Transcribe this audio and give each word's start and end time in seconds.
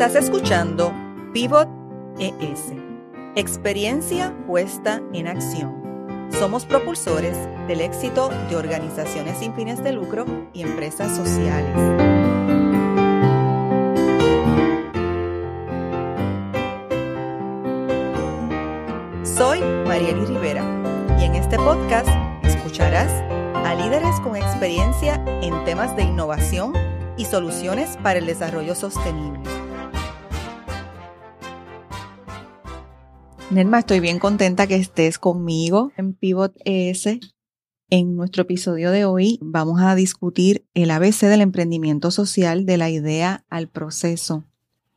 Estás 0.00 0.24
escuchando 0.24 0.94
Pivot 1.34 1.68
ES, 2.18 2.72
experiencia 3.36 4.34
puesta 4.46 5.02
en 5.12 5.26
acción. 5.26 6.26
Somos 6.30 6.64
propulsores 6.64 7.36
del 7.68 7.82
éxito 7.82 8.30
de 8.48 8.56
organizaciones 8.56 9.36
sin 9.36 9.54
fines 9.54 9.84
de 9.84 9.92
lucro 9.92 10.24
y 10.54 10.62
empresas 10.62 11.14
sociales. 11.14 11.76
Soy 19.22 19.60
Marieli 19.86 20.24
Rivera 20.24 20.64
y 21.20 21.24
en 21.24 21.34
este 21.34 21.58
podcast 21.58 22.08
escucharás 22.42 23.12
a 23.66 23.74
líderes 23.74 24.18
con 24.20 24.34
experiencia 24.34 25.22
en 25.42 25.62
temas 25.66 25.94
de 25.94 26.04
innovación 26.04 26.72
y 27.18 27.26
soluciones 27.26 27.98
para 27.98 28.18
el 28.18 28.24
desarrollo 28.24 28.74
sostenible. 28.74 29.49
Nelma, 33.50 33.80
estoy 33.80 33.98
bien 33.98 34.20
contenta 34.20 34.68
que 34.68 34.76
estés 34.76 35.18
conmigo 35.18 35.90
en 35.96 36.14
Pivot 36.14 36.54
ES. 36.64 37.18
En 37.88 38.14
nuestro 38.14 38.42
episodio 38.42 38.92
de 38.92 39.04
hoy 39.04 39.40
vamos 39.42 39.80
a 39.82 39.96
discutir 39.96 40.64
el 40.72 40.92
ABC 40.92 41.22
del 41.22 41.40
emprendimiento 41.40 42.12
social 42.12 42.64
de 42.64 42.76
la 42.76 42.90
idea 42.90 43.44
al 43.50 43.66
proceso. 43.66 44.44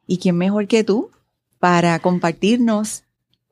¿Y 0.06 0.20
quién 0.20 0.38
mejor 0.38 0.68
que 0.68 0.84
tú 0.84 1.10
para 1.58 1.98
compartirnos 1.98 3.06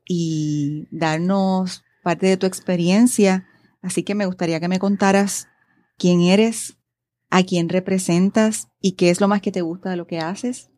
y 0.08 0.88
darnos 0.92 1.84
parte 2.04 2.28
de 2.28 2.38
tu 2.38 2.46
experiencia? 2.46 3.48
Así 3.82 4.04
que 4.04 4.14
me 4.14 4.28
gustaría 4.28 4.60
que 4.60 4.68
me 4.68 4.78
contaras 4.78 5.48
quién 5.98 6.22
eres, 6.22 6.78
a 7.32 7.42
quién 7.42 7.70
representas 7.70 8.68
y 8.80 8.92
qué 8.92 9.10
es 9.10 9.20
lo 9.20 9.28
más 9.28 9.42
que 9.42 9.52
te 9.52 9.62
gusta 9.62 9.90
de 9.90 9.96
lo 9.96 10.06
que 10.06 10.20
haces. 10.20 10.71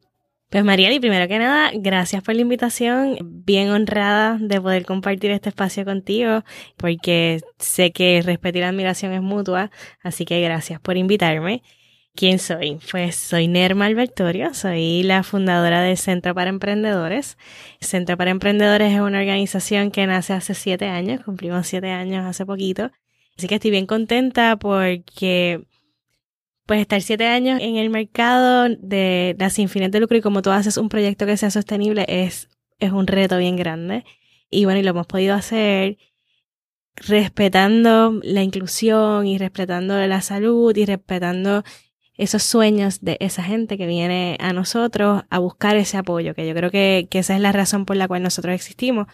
Pues 0.53 0.63
Marieli, 0.63 0.99
primero 0.99 1.27
que 1.27 1.39
nada, 1.39 1.71
gracias 1.73 2.21
por 2.21 2.35
la 2.35 2.41
invitación. 2.41 3.17
Bien 3.43 3.71
honrada 3.71 4.37
de 4.39 4.61
poder 4.61 4.85
compartir 4.85 5.31
este 5.31 5.49
espacio 5.49 5.83
contigo, 5.83 6.43
porque 6.77 7.41
sé 7.57 7.91
que 7.91 8.19
el 8.19 8.23
respeto 8.23 8.59
y 8.59 8.61
la 8.61 8.69
admiración 8.69 9.13
es 9.13 9.23
mutua, 9.23 9.71
así 10.03 10.25
que 10.25 10.39
gracias 10.41 10.79
por 10.79 10.95
invitarme. 10.95 11.63
¿Quién 12.13 12.37
soy? 12.37 12.77
Pues 12.91 13.15
soy 13.15 13.47
Nerma 13.47 13.87
Albertorio, 13.87 14.53
soy 14.53 15.01
la 15.01 15.23
fundadora 15.23 15.81
del 15.81 15.97
Centro 15.97 16.35
para 16.35 16.51
Emprendedores. 16.51 17.39
Centro 17.81 18.15
para 18.15 18.29
Emprendedores 18.29 18.93
es 18.93 18.99
una 18.99 19.21
organización 19.21 19.89
que 19.89 20.05
nace 20.05 20.33
hace 20.33 20.53
siete 20.53 20.85
años, 20.85 21.23
cumplimos 21.25 21.65
siete 21.65 21.89
años 21.89 22.27
hace 22.27 22.45
poquito. 22.45 22.91
Así 23.39 23.47
que 23.47 23.55
estoy 23.55 23.71
bien 23.71 23.87
contenta 23.87 24.57
porque 24.57 25.63
pues 26.73 26.81
estar 26.81 27.03
siete 27.03 27.27
años 27.27 27.59
en 27.61 27.75
el 27.75 27.91
mercado 27.91 28.67
de 28.67 29.35
las 29.37 29.53
sin 29.53 29.67
de 29.67 29.99
lucro 29.99 30.17
y 30.17 30.21
como 30.21 30.41
tú 30.41 30.49
haces 30.49 30.77
un 30.77 30.89
proyecto 30.89 31.27
que 31.27 31.37
sea 31.37 31.51
sostenible 31.51 32.03
es, 32.07 32.49
es 32.79 32.91
un 32.91 33.05
reto 33.05 33.37
bien 33.37 33.57
grande. 33.57 34.05
Y 34.49 34.65
bueno, 34.65 34.79
y 34.79 34.83
lo 34.83 34.89
hemos 34.89 35.05
podido 35.05 35.35
hacer 35.35 35.99
respetando 36.95 38.19
la 38.23 38.41
inclusión 38.41 39.27
y 39.27 39.37
respetando 39.37 39.95
la 40.07 40.21
salud 40.21 40.75
y 40.75 40.85
respetando 40.85 41.63
esos 42.17 42.41
sueños 42.41 43.01
de 43.01 43.17
esa 43.19 43.43
gente 43.43 43.77
que 43.77 43.85
viene 43.85 44.35
a 44.39 44.51
nosotros 44.51 45.25
a 45.29 45.37
buscar 45.37 45.75
ese 45.75 45.97
apoyo, 45.97 46.33
que 46.33 46.47
yo 46.47 46.55
creo 46.55 46.71
que, 46.71 47.07
que 47.07 47.19
esa 47.19 47.35
es 47.35 47.39
la 47.39 47.51
razón 47.51 47.85
por 47.85 47.97
la 47.97 48.07
cual 48.07 48.23
nosotros 48.23 48.55
existimos. 48.55 49.05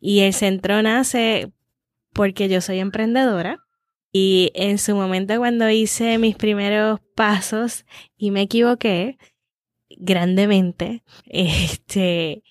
Y 0.00 0.22
el 0.22 0.32
centro 0.32 0.82
nace 0.82 1.52
porque 2.12 2.48
yo 2.48 2.60
soy 2.60 2.80
emprendedora 2.80 3.63
y 4.16 4.52
en 4.54 4.78
su 4.78 4.94
momento 4.94 5.36
cuando 5.38 5.68
hice 5.68 6.18
mis 6.18 6.36
primeros 6.36 7.00
pasos 7.16 7.84
y 8.16 8.30
me 8.30 8.42
equivoqué 8.42 9.18
grandemente, 9.90 11.02
este, 11.26 12.44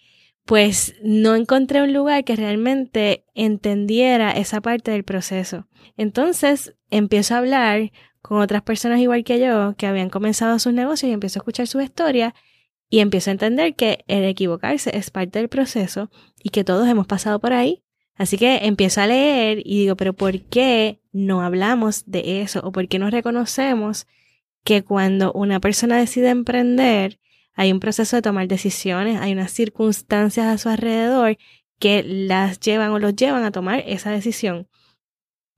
pues 0.44 0.94
no 1.02 1.36
encontré 1.36 1.82
un 1.82 1.94
lugar 1.94 2.26
que 2.26 2.36
realmente 2.36 3.24
entendiera 3.34 4.34
esa 4.34 4.60
parte 4.60 4.92
del 4.92 5.06
proceso. 5.06 5.70
Entonces 5.96 6.76
empiezo 6.90 7.34
a 7.34 7.38
hablar 7.38 7.94
con 8.22 8.42
otras 8.42 8.64
personas 8.64 9.00
igual 9.00 9.24
que 9.24 9.40
yo 9.40 9.76
que 9.78 9.88
habían 9.88 10.10
comenzado 10.10 10.60
sus 10.60 10.74
negocios 10.74 11.10
y 11.10 11.14
empiezo 11.14 11.40
a 11.40 11.44
escuchar 11.44 11.68
su 11.68 11.80
historia 11.80 12.36
y 12.90 13.00
empiezo 13.00 13.30
a 13.30 13.34
entender 13.34 13.74
que 13.74 14.04
el 14.08 14.26
equivocarse 14.26 14.98
es 14.98 15.12
parte 15.12 15.40
del 15.40 15.48
proceso 15.48 16.12
y 16.44 16.50
que 16.50 16.66
todos 16.66 16.90
hemos 16.90 17.08
pasado 17.08 17.40
por 17.40 17.54
ahí 17.54 17.86
Así 18.16 18.38
que 18.38 18.66
empiezo 18.66 19.02
a 19.02 19.08
leer 19.08 19.60
y 19.66 19.80
digo, 19.80 19.96
pero 19.96 20.14
¿por 20.14 20.42
qué 20.42 21.02
no 21.12 21.42
hablamos 21.42 22.04
de 22.06 22.42
eso? 22.42 22.62
¿O 22.64 22.72
por 22.72 22.88
qué 22.88 23.00
no 23.00 23.10
reconocemos 23.10 24.08
que 24.64 24.84
cuando 24.84 25.34
una 25.34 25.60
persona 25.60 25.98
decide 25.98 26.30
emprender, 26.30 27.20
hay 27.54 27.72
un 27.72 27.80
proceso 27.80 28.16
de 28.16 28.22
tomar 28.22 28.48
decisiones, 28.48 29.20
hay 29.20 29.34
unas 29.34 29.52
circunstancias 29.52 30.48
a 30.48 30.58
su 30.58 30.70
alrededor 30.70 31.38
que 31.80 32.04
las 32.04 32.60
llevan 32.60 32.92
o 32.92 33.00
los 33.00 33.16
llevan 33.16 33.44
a 33.44 33.52
tomar 33.52 33.84
esa 33.86 34.12
decisión? 34.12 34.68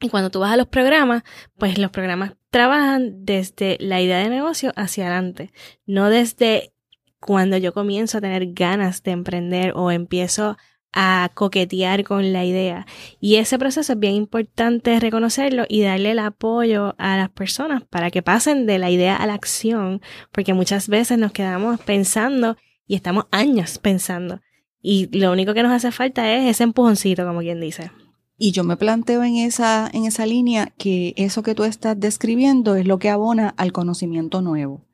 Y 0.02 0.10
cuando 0.10 0.30
tú 0.30 0.40
vas 0.40 0.54
a 0.54 0.58
los 0.58 0.68
programas, 0.68 1.24
pues 1.58 1.78
los 1.78 1.92
programas 1.92 2.34
trabajan 2.50 3.26
desde 3.26 3.78
la 3.80 4.02
idea 4.02 4.20
de 4.20 4.30
negocio 4.30 4.72
hacia 4.76 5.06
adelante, 5.06 5.52
no 5.86 6.10
desde 6.10 6.74
cuando 7.20 7.58
yo 7.58 7.74
comienzo 7.74 8.18
a 8.18 8.22
tener 8.22 8.54
ganas 8.54 9.04
de 9.04 9.12
emprender 9.12 9.74
o 9.76 9.92
empiezo 9.92 10.58
a 10.96 11.30
coquetear 11.34 12.06
con 12.06 12.34
la 12.34 12.46
idea. 12.46 12.88
Y 13.20 13.36
ese 13.36 13.60
proceso 13.60 13.94
es 13.94 14.00
bien 14.00 14.16
importante 14.16 15.00
reconocerlo 15.00 15.66
y 15.68 15.82
darle 15.82 16.12
el 16.12 16.20
apoyo 16.20 16.96
a 16.98 17.18
las 17.18 17.30
personas 17.30 17.84
para 17.84 18.10
que 18.10 18.24
pasen 18.24 18.66
de 18.66 18.80
la 18.80 18.90
idea 18.90 19.18
a 19.18 19.28
la 19.28 19.34
acción, 19.34 20.02
porque 20.32 20.54
muchas 20.54 20.88
veces 20.88 21.20
nos 21.20 21.34
quedamos 21.34 21.80
pensando 21.82 22.56
y 22.88 22.96
estamos 22.96 23.26
años 23.32 23.78
pensando. 23.78 24.40
Y 24.82 25.08
lo 25.18 25.32
único 25.32 25.54
que 25.54 25.64
nos 25.64 25.74
hace 25.74 25.92
falta 25.92 26.34
es 26.34 26.50
ese 26.50 26.64
empujoncito, 26.64 27.26
como 27.26 27.42
quien 27.42 27.60
dice. 27.60 27.92
Y 28.38 28.52
yo 28.52 28.64
me 28.64 28.78
planteo 28.78 29.24
en 29.24 29.36
esa, 29.36 29.90
en 29.92 30.06
esa 30.06 30.26
línea 30.26 30.74
que 30.78 31.14
eso 31.18 31.44
que 31.44 31.56
tú 31.56 31.64
estás 31.64 32.00
describiendo 32.00 32.76
es 32.76 32.86
lo 32.86 33.00
que 33.00 33.10
abona 33.10 33.50
al 33.58 33.72
conocimiento 33.72 34.42
nuevo, 34.42 34.86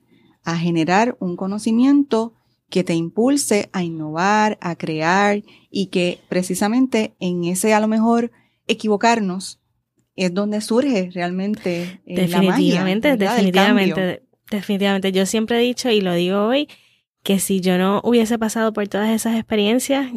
a 0.43 0.57
generar 0.57 1.15
un 1.19 1.35
conocimiento 1.35 2.33
que 2.71 2.83
te 2.83 2.95
impulse 2.95 3.69
a 3.73 3.83
innovar, 3.83 4.57
a 4.61 4.75
crear 4.75 5.43
y 5.69 5.87
que 5.87 6.19
precisamente 6.29 7.13
en 7.19 7.43
ese 7.43 7.75
a 7.75 7.79
lo 7.79 7.87
mejor 7.87 8.31
equivocarnos 8.65 9.59
es 10.15 10.33
donde 10.33 10.61
surge 10.61 11.11
realmente 11.13 12.01
eh, 12.05 12.15
definitivamente, 12.15 13.09
la 13.09 13.15
magia, 13.15 13.35
definitivamente, 13.35 14.23
definitivamente. 14.49 15.11
Yo 15.11 15.25
siempre 15.25 15.57
he 15.57 15.61
dicho 15.61 15.89
y 15.91 16.01
lo 16.01 16.13
digo 16.13 16.45
hoy 16.47 16.67
que 17.21 17.39
si 17.39 17.59
yo 17.59 17.77
no 17.77 18.01
hubiese 18.03 18.39
pasado 18.39 18.73
por 18.73 18.87
todas 18.87 19.09
esas 19.09 19.35
experiencias 19.35 20.09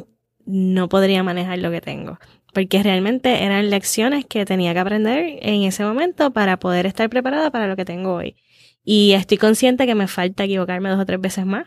no 0.47 0.89
podría 0.89 1.23
manejar 1.23 1.59
lo 1.59 1.71
que 1.71 1.81
tengo 1.81 2.19
porque 2.55 2.83
realmente 2.83 3.43
eran 3.43 3.69
lecciones 3.69 4.25
que 4.25 4.47
tenía 4.47 4.73
que 4.73 4.79
aprender 4.79 5.39
en 5.43 5.65
ese 5.65 5.85
momento 5.85 6.33
para 6.33 6.59
poder 6.59 6.87
estar 6.87 7.11
preparada 7.11 7.51
para 7.51 7.67
lo 7.67 7.75
que 7.75 7.85
tengo 7.85 8.15
hoy. 8.15 8.37
Y 8.85 9.13
estoy 9.13 9.39
consciente 9.39 9.87
que 9.87 9.95
me 9.95 10.07
falta 10.07 10.45
equivocarme 10.45 10.89
dos 10.89 11.01
o 11.01 11.05
tres 11.05 11.21
veces 11.21 11.45
más 11.45 11.67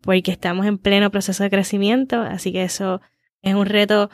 porque 0.00 0.30
estamos 0.30 0.66
en 0.66 0.78
pleno 0.78 1.10
proceso 1.10 1.42
de 1.42 1.50
crecimiento, 1.50 2.20
así 2.20 2.52
que 2.52 2.62
eso 2.62 3.00
es 3.42 3.54
un 3.54 3.66
reto 3.66 4.10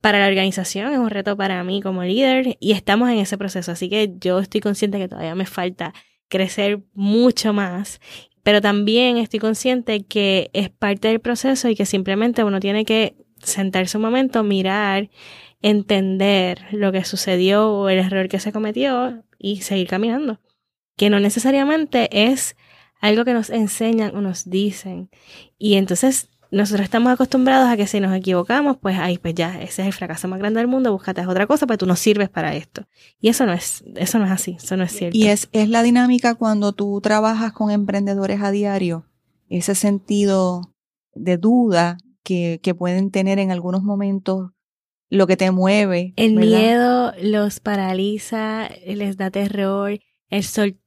para 0.00 0.20
la 0.20 0.28
organización, 0.28 0.92
es 0.92 0.98
un 0.98 1.10
reto 1.10 1.36
para 1.36 1.62
mí 1.64 1.82
como 1.82 2.04
líder 2.04 2.56
y 2.60 2.72
estamos 2.72 3.10
en 3.10 3.18
ese 3.18 3.36
proceso, 3.38 3.72
así 3.72 3.88
que 3.88 4.14
yo 4.18 4.38
estoy 4.38 4.60
consciente 4.60 4.98
que 4.98 5.08
todavía 5.08 5.34
me 5.34 5.46
falta 5.46 5.92
crecer 6.28 6.80
mucho 6.94 7.52
más, 7.52 8.00
pero 8.42 8.60
también 8.60 9.16
estoy 9.16 9.40
consciente 9.40 10.04
que 10.04 10.50
es 10.52 10.70
parte 10.70 11.08
del 11.08 11.20
proceso 11.20 11.68
y 11.68 11.74
que 11.74 11.86
simplemente 11.86 12.44
uno 12.44 12.60
tiene 12.60 12.84
que 12.84 13.16
sentarse 13.42 13.96
un 13.96 14.02
momento, 14.02 14.42
mirar, 14.42 15.10
entender 15.62 16.64
lo 16.70 16.92
que 16.92 17.04
sucedió 17.04 17.70
o 17.72 17.88
el 17.88 17.98
error 17.98 18.28
que 18.28 18.40
se 18.40 18.52
cometió 18.52 19.24
y 19.38 19.62
seguir 19.62 19.88
caminando, 19.88 20.40
que 20.96 21.10
no 21.10 21.20
necesariamente 21.20 22.08
es 22.30 22.56
algo 23.00 23.24
que 23.24 23.34
nos 23.34 23.50
enseñan 23.50 24.14
o 24.16 24.20
nos 24.20 24.48
dicen. 24.48 25.10
Y 25.58 25.74
entonces 25.74 26.30
nosotros 26.50 26.84
estamos 26.84 27.12
acostumbrados 27.12 27.68
a 27.68 27.76
que 27.76 27.86
si 27.86 28.00
nos 28.00 28.14
equivocamos, 28.16 28.78
pues 28.78 28.98
ahí 28.98 29.18
pues 29.18 29.34
ya, 29.34 29.60
ese 29.60 29.82
es 29.82 29.88
el 29.88 29.92
fracaso 29.92 30.28
más 30.28 30.38
grande 30.38 30.60
del 30.60 30.68
mundo, 30.68 30.92
búscate 30.92 31.26
otra 31.26 31.46
cosa, 31.46 31.66
pero 31.66 31.78
tú 31.78 31.86
no 31.86 31.96
sirves 31.96 32.30
para 32.30 32.54
esto. 32.54 32.86
Y 33.20 33.28
eso 33.28 33.44
no 33.44 33.52
es, 33.52 33.84
eso 33.96 34.18
no 34.18 34.24
es 34.24 34.30
así, 34.30 34.56
eso 34.58 34.76
no 34.76 34.84
es 34.84 34.92
cierto. 34.92 35.16
Y 35.16 35.26
es, 35.26 35.48
es 35.52 35.68
la 35.68 35.82
dinámica 35.82 36.34
cuando 36.34 36.72
tú 36.72 37.00
trabajas 37.02 37.52
con 37.52 37.70
emprendedores 37.70 38.40
a 38.40 38.50
diario, 38.50 39.06
ese 39.50 39.74
sentido 39.74 40.74
de 41.14 41.36
duda 41.36 41.98
que, 42.22 42.60
que 42.62 42.74
pueden 42.74 43.10
tener 43.10 43.38
en 43.38 43.50
algunos 43.50 43.82
momentos 43.82 44.50
lo 45.10 45.26
que 45.26 45.36
te 45.36 45.50
mueve. 45.50 46.12
El 46.16 46.34
miedo 46.34 47.12
los 47.20 47.60
paraliza, 47.60 48.70
les 48.86 49.16
da 49.16 49.30
terror, 49.30 49.98
el 50.30 50.44
sol 50.44 50.78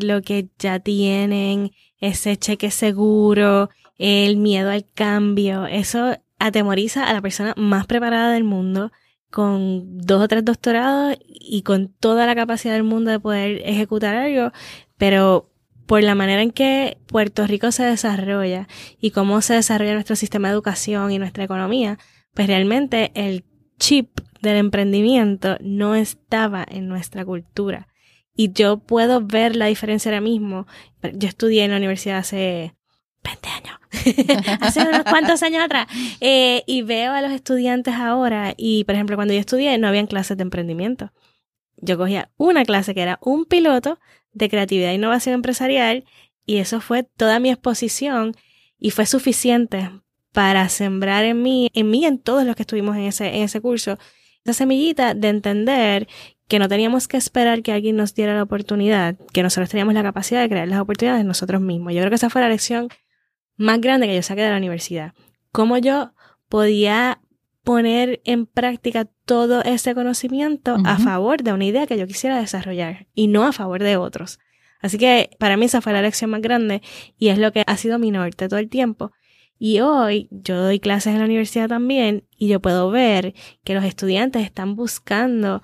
lo 0.00 0.22
que 0.22 0.48
ya 0.58 0.78
tienen, 0.78 1.72
ese 1.98 2.36
cheque 2.36 2.70
seguro, 2.70 3.68
el 3.98 4.36
miedo 4.36 4.70
al 4.70 4.86
cambio, 4.94 5.66
eso 5.66 6.16
atemoriza 6.38 7.04
a 7.04 7.12
la 7.12 7.20
persona 7.20 7.54
más 7.56 7.86
preparada 7.86 8.32
del 8.32 8.44
mundo, 8.44 8.90
con 9.30 9.98
dos 9.98 10.22
o 10.22 10.28
tres 10.28 10.44
doctorados 10.44 11.16
y 11.28 11.62
con 11.62 11.88
toda 11.88 12.26
la 12.26 12.34
capacidad 12.34 12.72
del 12.72 12.82
mundo 12.82 13.10
de 13.10 13.20
poder 13.20 13.62
ejecutar 13.64 14.14
algo, 14.16 14.52
pero 14.96 15.50
por 15.86 16.02
la 16.02 16.14
manera 16.14 16.42
en 16.42 16.52
que 16.52 16.98
Puerto 17.06 17.46
Rico 17.46 17.70
se 17.70 17.84
desarrolla 17.84 18.66
y 18.98 19.10
cómo 19.10 19.42
se 19.42 19.54
desarrolla 19.54 19.94
nuestro 19.94 20.16
sistema 20.16 20.48
de 20.48 20.54
educación 20.54 21.12
y 21.12 21.18
nuestra 21.18 21.44
economía, 21.44 21.98
pues 22.32 22.46
realmente 22.46 23.12
el 23.14 23.44
chip 23.78 24.20
del 24.40 24.56
emprendimiento 24.56 25.58
no 25.60 25.94
estaba 25.94 26.64
en 26.68 26.88
nuestra 26.88 27.24
cultura. 27.24 27.89
Y 28.34 28.52
yo 28.52 28.78
puedo 28.78 29.20
ver 29.20 29.56
la 29.56 29.66
diferencia 29.66 30.10
ahora 30.10 30.20
mismo. 30.20 30.66
Yo 31.14 31.28
estudié 31.28 31.64
en 31.64 31.72
la 31.72 31.76
universidad 31.76 32.18
hace 32.18 32.74
20 33.22 33.48
años, 33.48 33.78
hace 34.60 34.80
unos 34.80 35.04
cuantos 35.04 35.42
años 35.42 35.62
atrás, 35.62 35.86
eh, 36.20 36.62
y 36.66 36.82
veo 36.82 37.12
a 37.12 37.20
los 37.20 37.32
estudiantes 37.32 37.94
ahora, 37.94 38.54
y 38.56 38.84
por 38.84 38.94
ejemplo, 38.94 39.16
cuando 39.16 39.34
yo 39.34 39.40
estudié 39.40 39.76
no 39.78 39.88
habían 39.88 40.06
clases 40.06 40.36
de 40.36 40.42
emprendimiento. 40.42 41.12
Yo 41.76 41.96
cogía 41.98 42.30
una 42.36 42.64
clase 42.64 42.94
que 42.94 43.02
era 43.02 43.18
un 43.22 43.44
piloto 43.44 43.98
de 44.32 44.48
creatividad 44.48 44.90
e 44.90 44.94
innovación 44.94 45.34
empresarial, 45.34 46.04
y 46.46 46.58
eso 46.58 46.80
fue 46.80 47.02
toda 47.02 47.40
mi 47.40 47.50
exposición, 47.50 48.36
y 48.78 48.90
fue 48.90 49.06
suficiente 49.06 49.90
para 50.32 50.68
sembrar 50.68 51.24
en 51.24 51.42
mí, 51.42 51.70
en 51.74 51.90
mí, 51.90 52.06
en 52.06 52.18
todos 52.18 52.44
los 52.44 52.56
que 52.56 52.62
estuvimos 52.62 52.96
en 52.96 53.02
ese, 53.02 53.28
en 53.36 53.42
ese 53.42 53.60
curso, 53.60 53.98
esa 54.44 54.54
semillita 54.54 55.14
de 55.14 55.28
entender 55.28 56.08
que 56.50 56.58
no 56.58 56.68
teníamos 56.68 57.06
que 57.06 57.16
esperar 57.16 57.62
que 57.62 57.70
alguien 57.70 57.94
nos 57.94 58.12
diera 58.12 58.34
la 58.34 58.42
oportunidad, 58.42 59.16
que 59.32 59.44
nosotros 59.44 59.70
teníamos 59.70 59.94
la 59.94 60.02
capacidad 60.02 60.42
de 60.42 60.48
crear 60.48 60.66
las 60.66 60.80
oportunidades 60.80 61.24
nosotros 61.24 61.60
mismos. 61.60 61.94
Yo 61.94 62.00
creo 62.00 62.10
que 62.10 62.16
esa 62.16 62.28
fue 62.28 62.40
la 62.40 62.48
lección 62.48 62.88
más 63.56 63.80
grande 63.80 64.08
que 64.08 64.16
yo 64.16 64.22
saqué 64.22 64.42
de 64.42 64.50
la 64.50 64.56
universidad. 64.56 65.14
Cómo 65.52 65.78
yo 65.78 66.12
podía 66.48 67.20
poner 67.62 68.20
en 68.24 68.46
práctica 68.46 69.04
todo 69.26 69.62
ese 69.62 69.94
conocimiento 69.94 70.76
a 70.84 70.98
favor 70.98 71.44
de 71.44 71.52
una 71.52 71.66
idea 71.66 71.86
que 71.86 71.96
yo 71.96 72.08
quisiera 72.08 72.40
desarrollar 72.40 73.06
y 73.14 73.28
no 73.28 73.46
a 73.46 73.52
favor 73.52 73.80
de 73.80 73.96
otros. 73.96 74.40
Así 74.80 74.98
que 74.98 75.30
para 75.38 75.56
mí 75.56 75.66
esa 75.66 75.80
fue 75.80 75.92
la 75.92 76.02
lección 76.02 76.30
más 76.30 76.42
grande 76.42 76.82
y 77.16 77.28
es 77.28 77.38
lo 77.38 77.52
que 77.52 77.62
ha 77.64 77.76
sido 77.76 78.00
mi 78.00 78.10
norte 78.10 78.48
todo 78.48 78.58
el 78.58 78.68
tiempo. 78.68 79.12
Y 79.56 79.78
hoy 79.78 80.26
yo 80.32 80.60
doy 80.60 80.80
clases 80.80 81.12
en 81.12 81.20
la 81.20 81.26
universidad 81.26 81.68
también 81.68 82.24
y 82.36 82.48
yo 82.48 82.58
puedo 82.58 82.90
ver 82.90 83.34
que 83.62 83.74
los 83.74 83.84
estudiantes 83.84 84.42
están 84.42 84.74
buscando 84.74 85.62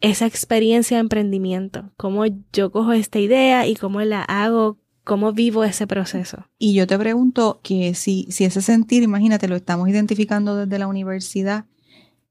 esa 0.00 0.26
experiencia 0.26 0.96
de 0.96 1.02
emprendimiento, 1.02 1.92
cómo 1.96 2.24
yo 2.52 2.72
cojo 2.72 2.92
esta 2.92 3.18
idea 3.18 3.66
y 3.66 3.74
cómo 3.74 4.00
la 4.00 4.22
hago, 4.22 4.78
cómo 5.04 5.32
vivo 5.32 5.64
ese 5.64 5.86
proceso. 5.86 6.46
Y 6.58 6.74
yo 6.74 6.86
te 6.86 6.98
pregunto 6.98 7.60
que 7.62 7.94
si, 7.94 8.26
si 8.30 8.44
ese 8.44 8.62
sentir, 8.62 9.02
imagínate, 9.02 9.48
lo 9.48 9.56
estamos 9.56 9.88
identificando 9.88 10.56
desde 10.56 10.78
la 10.78 10.86
universidad, 10.86 11.66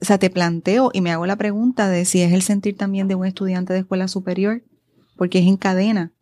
o 0.01 0.06
sea, 0.06 0.18
te 0.18 0.30
planteo 0.30 0.89
y 0.94 1.01
me 1.01 1.12
hago 1.12 1.25
la 1.25 1.36
pregunta 1.36 1.89
de 1.89 2.06
si 2.06 2.21
es 2.21 2.33
el 2.33 2.42
sentir 2.42 2.77
también 2.77 3.07
de 3.07 3.16
un 3.16 3.25
estudiante 3.25 3.74
de 3.74 3.80
escuela 3.80 4.07
superior, 4.07 4.63
porque 5.16 5.39
es 5.39 5.45
en 5.45 5.57
cadena. 5.57 6.13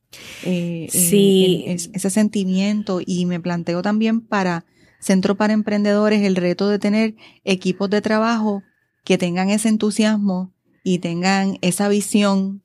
Eh, 0.44 0.86
eh, 0.86 0.90
sí. 0.90 1.66
ese 1.68 2.10
sentimiento 2.10 3.02
y 3.06 3.26
me 3.26 3.40
planteo 3.40 3.82
también 3.82 4.22
para 4.22 4.66
Centro 5.00 5.36
para 5.36 5.54
Emprendedores 5.54 6.24
el 6.24 6.36
reto 6.36 6.70
de 6.70 6.80
tener 6.80 7.16
equipos 7.44 7.90
de 7.90 8.02
trabajo 8.02 8.64
que 9.04 9.18
tengan 9.18 9.50
ese 9.50 9.70
entusiasmo 9.70 10.54
y 10.88 11.00
tengan 11.00 11.58
esa 11.60 11.90
visión 11.90 12.64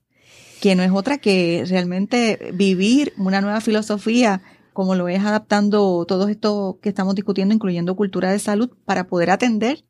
que 0.61 0.77
no 0.77 0.85
es 0.85 0.93
otra 0.93 1.19
que 1.19 1.65
realmente 1.69 2.53
vivir 2.55 3.13
una 3.17 3.41
nueva 3.41 3.61
filosofía 3.61 4.43
como 4.73 4.95
lo 4.95 5.09
es 5.09 5.25
adaptando 5.25 6.05
todo 6.07 6.29
esto 6.29 6.79
que 6.81 6.89
estamos 6.89 7.17
discutiendo, 7.17 7.53
incluyendo 7.53 7.97
cultura 7.97 8.31
de 8.31 8.39
salud, 8.39 8.71
para 8.85 9.09
poder 9.09 9.31
atender 9.31 9.85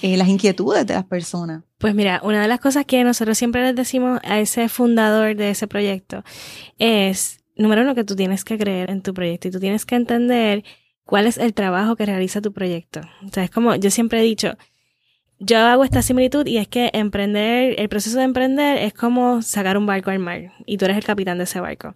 eh, 0.00 0.16
las 0.16 0.28
inquietudes 0.28 0.86
de 0.86 0.94
las 0.94 1.04
personas. 1.04 1.62
Pues 1.76 1.94
mira, 1.94 2.22
una 2.24 2.40
de 2.40 2.48
las 2.48 2.58
cosas 2.58 2.86
que 2.86 3.04
nosotros 3.04 3.36
siempre 3.36 3.62
les 3.62 3.76
decimos 3.76 4.18
a 4.24 4.40
ese 4.40 4.70
fundador 4.70 5.36
de 5.36 5.50
ese 5.50 5.68
proyecto 5.68 6.24
es, 6.78 7.44
número 7.54 7.82
uno, 7.82 7.94
que 7.94 8.04
tú 8.04 8.16
tienes 8.16 8.44
que 8.44 8.56
creer 8.56 8.88
en 8.90 9.02
tu 9.02 9.12
proyecto 9.12 9.48
y 9.48 9.50
tú 9.50 9.60
tienes 9.60 9.84
que 9.84 9.96
entender 9.96 10.64
cuál 11.04 11.26
es 11.26 11.36
el 11.36 11.52
trabajo 11.52 11.96
que 11.96 12.06
realiza 12.06 12.40
tu 12.40 12.54
proyecto. 12.54 13.02
O 13.26 13.28
sea, 13.28 13.44
es 13.44 13.50
como 13.50 13.74
yo 13.74 13.90
siempre 13.90 14.20
he 14.20 14.22
dicho, 14.22 14.56
yo 15.44 15.58
hago 15.58 15.84
esta 15.84 16.02
similitud 16.02 16.46
y 16.46 16.58
es 16.58 16.68
que 16.68 16.90
emprender, 16.94 17.78
el 17.78 17.88
proceso 17.88 18.18
de 18.18 18.24
emprender 18.24 18.78
es 18.78 18.94
como 18.94 19.42
sacar 19.42 19.76
un 19.76 19.86
barco 19.86 20.10
al 20.10 20.18
mar 20.18 20.52
y 20.66 20.78
tú 20.78 20.86
eres 20.86 20.96
el 20.96 21.04
capitán 21.04 21.38
de 21.38 21.44
ese 21.44 21.60
barco. 21.60 21.94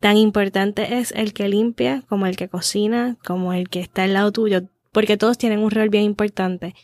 Tan 0.00 0.16
importante 0.16 0.98
es 0.98 1.12
el 1.12 1.32
que 1.32 1.48
limpia 1.48 2.02
como 2.08 2.26
el 2.26 2.36
que 2.36 2.48
cocina, 2.48 3.16
como 3.24 3.52
el 3.52 3.68
que 3.68 3.80
está 3.80 4.04
al 4.04 4.12
lado 4.12 4.32
tuyo, 4.32 4.62
porque 4.92 5.16
todos 5.16 5.38
tienen 5.38 5.60
un 5.60 5.70
rol 5.70 5.88
bien 5.88 6.04
importante. 6.04 6.74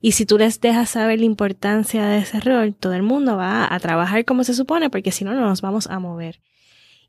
Y 0.00 0.12
si 0.12 0.26
tú 0.26 0.36
les 0.36 0.60
dejas 0.60 0.90
saber 0.90 1.20
la 1.20 1.24
importancia 1.24 2.06
de 2.06 2.18
ese 2.18 2.40
rol, 2.40 2.74
todo 2.74 2.92
el 2.92 3.02
mundo 3.02 3.36
va 3.36 3.72
a 3.72 3.80
trabajar 3.80 4.24
como 4.24 4.44
se 4.44 4.54
supone, 4.54 4.90
porque 4.90 5.10
si 5.10 5.24
no, 5.24 5.34
no 5.34 5.40
nos 5.40 5.62
vamos 5.62 5.86
a 5.86 5.98
mover. 5.98 6.40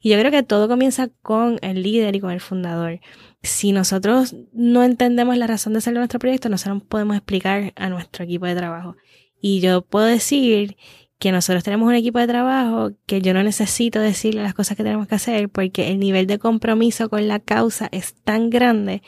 Y 0.02 0.10
yo 0.10 0.20
creo 0.20 0.32
que 0.32 0.44
todo 0.44 0.68
comienza 0.68 1.10
con 1.22 1.60
el 1.62 1.84
líder 1.84 2.16
y 2.16 2.20
con 2.20 2.32
el 2.32 2.42
fundador. 2.42 3.00
Si 3.42 3.72
nosotros 3.72 4.36
no 4.54 4.84
entendemos 4.84 5.38
la 5.38 5.48
razón 5.48 5.74
de 5.74 5.82
ser 5.82 5.94
de 5.94 6.00
nuestro 6.00 6.20
proyecto, 6.20 6.50
nosotros 6.50 6.84
podemos 6.88 7.16
explicar 7.16 7.74
a 7.76 7.90
nuestro 7.90 8.26
equipo 8.26 8.46
de 8.46 8.56
trabajo. 8.56 8.96
Y 9.42 9.60
yo 9.60 9.82
puedo 9.82 10.06
decir 10.06 10.78
que 11.20 11.32
nosotros 11.32 11.64
tenemos 11.64 11.88
un 11.88 11.96
equipo 11.96 12.20
de 12.20 12.28
trabajo 12.28 12.92
que 13.06 13.22
yo 13.22 13.34
no 13.34 13.42
necesito 13.44 14.00
decirle 14.00 14.44
las 14.44 14.54
cosas 14.54 14.78
que 14.78 14.84
tenemos 14.84 15.08
que 15.08 15.16
hacer 15.16 15.50
porque 15.50 15.90
el 15.90 16.00
nivel 16.00 16.28
de 16.28 16.38
compromiso 16.38 17.10
con 17.10 17.28
la 17.28 17.40
causa 17.40 17.90
es 17.92 18.14
tan 18.24 18.50
grande 18.50 19.02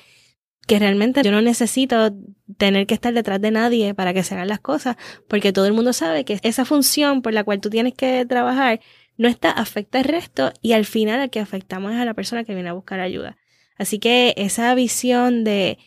que 0.69 0.77
realmente 0.77 1.23
yo 1.23 1.31
no 1.31 1.41
necesito 1.41 2.11
tener 2.57 2.85
que 2.85 2.93
estar 2.93 3.11
detrás 3.11 3.41
de 3.41 3.49
nadie 3.49 3.95
para 3.95 4.13
que 4.13 4.23
se 4.23 4.35
hagan 4.35 4.47
las 4.47 4.59
cosas, 4.59 4.97
porque 5.27 5.51
todo 5.51 5.65
el 5.65 5.73
mundo 5.73 5.93
sabe 5.93 6.25
que 6.25 6.39
esa 6.43 6.63
función 6.63 7.23
por 7.23 7.33
la 7.33 7.43
cual 7.43 7.59
tú 7.59 7.71
tienes 7.71 7.95
que 7.95 8.23
trabajar 8.27 8.79
no 9.19 9.27
está, 9.27 9.51
afecta 9.51 9.97
al 9.97 10.05
resto 10.05 10.53
y 10.61 10.71
al 10.71 10.85
final 10.85 11.19
al 11.19 11.29
que 11.29 11.41
afectamos 11.41 11.91
es 11.91 11.99
a 11.99 12.05
la 12.05 12.13
persona 12.13 12.45
que 12.45 12.53
viene 12.53 12.69
a 12.69 12.73
buscar 12.73 13.01
ayuda. 13.01 13.37
Así 13.77 13.99
que 13.99 14.33
esa 14.37 14.73
visión 14.75 15.43
de 15.43 15.77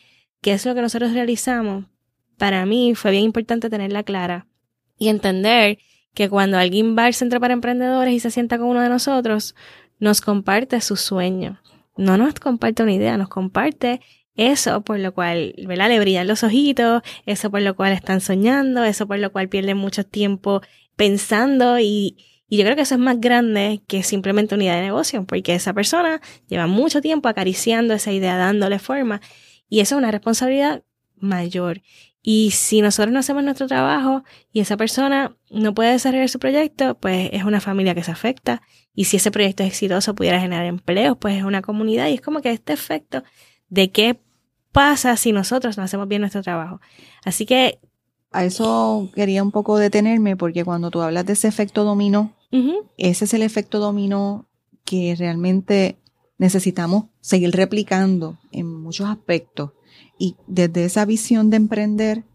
qué 0.41 0.53
es 0.53 0.63
lo 0.67 0.75
que 0.75 0.83
nosotros 0.83 1.13
realizamos, 1.13 1.85
para 2.37 2.63
mí 2.67 2.93
fue 2.93 3.09
bien 3.09 3.23
importante 3.23 3.71
tenerla 3.71 4.03
clara 4.03 4.45
y 4.99 5.07
entender 5.07 5.79
que 6.13 6.29
cuando 6.29 6.59
alguien 6.59 6.95
va 6.95 7.05
al 7.05 7.15
Centro 7.15 7.39
para 7.39 7.55
Emprendedores 7.55 8.13
y 8.13 8.19
se 8.19 8.29
sienta 8.29 8.59
con 8.59 8.67
uno 8.67 8.81
de 8.81 8.89
nosotros, 8.89 9.55
nos 9.97 10.21
comparte 10.21 10.79
su 10.79 10.95
sueño. 10.95 11.59
No 11.97 12.19
nos 12.19 12.35
comparte 12.35 12.83
una 12.83 12.93
idea, 12.93 13.17
nos 13.17 13.29
comparte 13.29 13.99
eso 14.35 14.81
por 14.81 14.99
lo 14.99 15.11
cual, 15.15 15.55
¿verdad? 15.67 15.89
Le 15.89 15.99
brillan 15.99 16.27
los 16.27 16.43
ojitos, 16.43 17.01
eso 17.25 17.49
por 17.49 17.63
lo 17.63 17.75
cual 17.75 17.93
están 17.93 18.21
soñando, 18.21 18.83
eso 18.83 19.07
por 19.07 19.17
lo 19.17 19.31
cual 19.31 19.49
pierden 19.49 19.77
mucho 19.77 20.03
tiempo 20.03 20.61
pensando 20.95 21.79
y, 21.79 22.32
y 22.53 22.57
yo 22.57 22.65
creo 22.65 22.75
que 22.75 22.83
eso 22.83 22.93
es 22.93 23.01
más 23.01 23.19
grande 23.19 23.81
que 23.87 24.03
simplemente 24.03 24.53
una 24.53 24.65
idea 24.65 24.75
de 24.75 24.83
negocio, 24.83 25.25
porque 25.25 25.55
esa 25.55 25.73
persona 25.73 26.21
lleva 26.47 26.67
mucho 26.67 27.01
tiempo 27.01 27.27
acariciando 27.27 27.95
esa 27.95 28.11
idea, 28.11 28.37
dándole 28.37 28.77
forma, 28.77 29.21
y 29.67 29.79
eso 29.79 29.95
es 29.95 29.97
una 29.97 30.11
responsabilidad 30.11 30.83
mayor. 31.15 31.81
Y 32.21 32.51
si 32.51 32.81
nosotros 32.81 33.11
no 33.11 33.17
hacemos 33.17 33.43
nuestro 33.43 33.65
trabajo 33.65 34.23
y 34.51 34.59
esa 34.59 34.77
persona 34.77 35.35
no 35.49 35.73
puede 35.73 35.93
desarrollar 35.93 36.29
su 36.29 36.37
proyecto, 36.37 36.95
pues 36.99 37.31
es 37.33 37.43
una 37.43 37.59
familia 37.59 37.95
que 37.95 38.03
se 38.03 38.11
afecta. 38.11 38.61
Y 38.93 39.05
si 39.05 39.17
ese 39.17 39.31
proyecto 39.31 39.63
es 39.63 39.69
exitoso, 39.69 40.13
pudiera 40.13 40.39
generar 40.39 40.67
empleos, 40.67 41.17
pues 41.19 41.35
es 41.35 41.43
una 41.45 41.63
comunidad. 41.63 42.09
Y 42.09 42.13
es 42.13 42.21
como 42.21 42.41
que 42.41 42.51
este 42.51 42.73
efecto 42.73 43.23
de 43.69 43.89
qué 43.89 44.19
pasa 44.71 45.17
si 45.17 45.31
nosotros 45.31 45.75
no 45.79 45.85
hacemos 45.85 46.07
bien 46.07 46.21
nuestro 46.21 46.43
trabajo. 46.43 46.81
Así 47.25 47.47
que... 47.47 47.79
A 48.35 48.45
eso 48.45 49.11
quería 49.13 49.43
un 49.43 49.51
poco 49.51 49.77
detenerme 49.77 50.35
porque 50.35 50.65
cuando 50.65 50.89
tú 50.89 51.03
hablas 51.03 51.23
de 51.27 51.33
ese 51.33 51.47
efecto 51.47 51.83
dominó, 51.83 52.33
ese 52.97 53.25
es 53.25 53.33
el 53.33 53.41
efecto 53.41 53.79
dominó 53.79 54.47
que 54.85 55.15
realmente 55.17 55.97
necesitamos 56.37 57.05
seguir 57.19 57.51
replicando 57.51 58.37
en 58.51 58.67
muchos 58.67 59.09
aspectos. 59.09 59.71
Y 60.19 60.35
desde 60.47 60.85
esa 60.85 61.05
visión 61.05 61.49
de 61.49 61.57
emprender 61.57 62.25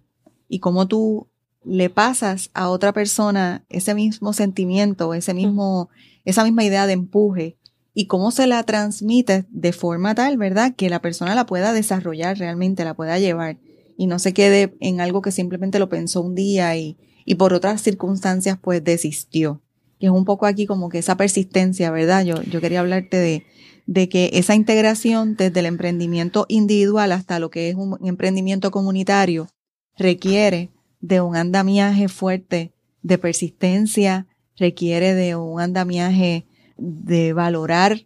y 0.49 0.59
cómo 0.59 0.89
tú 0.89 1.29
le 1.65 1.91
pasas 1.91 2.51
a 2.55 2.69
otra 2.69 2.93
persona 2.93 3.65
ese 3.69 3.95
mismo 3.95 4.33
sentimiento, 4.33 5.15
ese 5.15 5.35
mismo, 5.35 5.91
esa 6.25 6.45
misma 6.45 6.65
idea 6.65 6.87
de 6.87 6.95
empuje 6.95 7.57
y 7.95 8.07
cómo 8.07 8.31
se 8.31 8.47
la 8.47 8.63
transmite 8.63 9.45
de 9.51 9.73
forma 9.73 10.15
tal, 10.15 10.37
¿verdad? 10.37 10.75
Que 10.75 10.91
la 10.91 11.03
persona 11.03 11.35
la 11.35 11.47
pueda 11.47 11.73
desarrollar 11.73 12.39
realmente, 12.39 12.85
la 12.85 12.95
pueda 12.95 13.19
llevar 13.19 13.59
y 13.97 14.07
no 14.07 14.19
se 14.19 14.33
quede 14.33 14.77
en 14.81 15.01
algo 15.01 15.23
que 15.23 15.33
simplemente 15.33 15.79
lo 15.79 15.89
pensó 15.89 16.23
un 16.23 16.35
día 16.35 16.77
y, 16.77 16.97
y 17.25 17.35
por 17.35 17.53
otras 17.53 17.83
circunstancias 17.83 18.59
pues 18.61 18.83
desistió 18.83 19.61
que 19.99 20.07
es 20.07 20.12
un 20.12 20.25
poco 20.25 20.47
aquí 20.47 20.67
como 20.67 20.88
que 20.88 20.99
esa 20.99 21.17
persistencia, 21.17 21.90
¿verdad? 21.90 22.25
Yo, 22.25 22.43
yo 22.43 22.61
quería 22.61 22.81
hablarte 22.81 23.17
de, 23.17 23.47
de 23.87 24.09
que 24.09 24.31
esa 24.35 24.55
integración 24.55 25.37
desde 25.37 25.61
el 25.61 25.67
emprendimiento 25.67 26.47
individual 26.49 27.12
hasta 27.12 27.38
lo 27.38 27.50
que 27.50 27.71
es 27.71 27.75
un 27.75 27.99
emprendimiento 28.07 28.71
comunitario 28.71 29.49
requiere 29.97 30.71
de 31.00 31.21
un 31.21 31.37
andamiaje 31.37 32.09
fuerte 32.09 32.73
de 33.02 33.19
persistencia, 33.19 34.26
requiere 34.57 35.14
de 35.14 35.37
un 35.37 35.61
andamiaje 35.61 36.47
de 36.76 37.33
valorar 37.33 38.05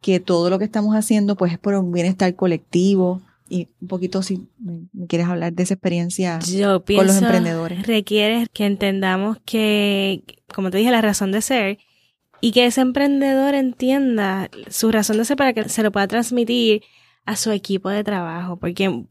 que 0.00 0.18
todo 0.20 0.50
lo 0.50 0.58
que 0.58 0.64
estamos 0.64 0.94
haciendo 0.94 1.36
pues 1.36 1.52
es 1.52 1.58
por 1.58 1.74
un 1.74 1.92
bienestar 1.92 2.34
colectivo, 2.34 3.22
y 3.50 3.68
un 3.80 3.88
poquito 3.88 4.22
si 4.22 4.48
me, 4.58 5.06
quieres 5.08 5.26
hablar 5.26 5.52
de 5.52 5.64
esa 5.64 5.74
experiencia 5.74 6.38
con 6.38 7.06
los 7.06 7.16
emprendedores. 7.20 7.84
Requiere 7.86 8.46
que 8.52 8.64
entendamos 8.64 9.38
que, 9.44 10.22
como 10.54 10.70
te 10.70 10.78
dije, 10.78 10.92
la 10.92 11.02
razón 11.02 11.32
de 11.32 11.42
ser 11.42 11.78
y 12.40 12.52
que 12.52 12.64
ese 12.64 12.80
emprendedor 12.80 13.54
entienda 13.54 14.48
su 14.70 14.92
razón 14.92 15.18
de 15.18 15.24
ser 15.24 15.36
para 15.36 15.52
que 15.52 15.68
se 15.68 15.82
lo 15.82 15.90
pueda 15.90 16.06
transmitir 16.06 16.82
a 17.26 17.34
su 17.34 17.50
equipo 17.50 17.90
de 17.90 18.04
trabajo, 18.04 18.56
porque 18.56 19.04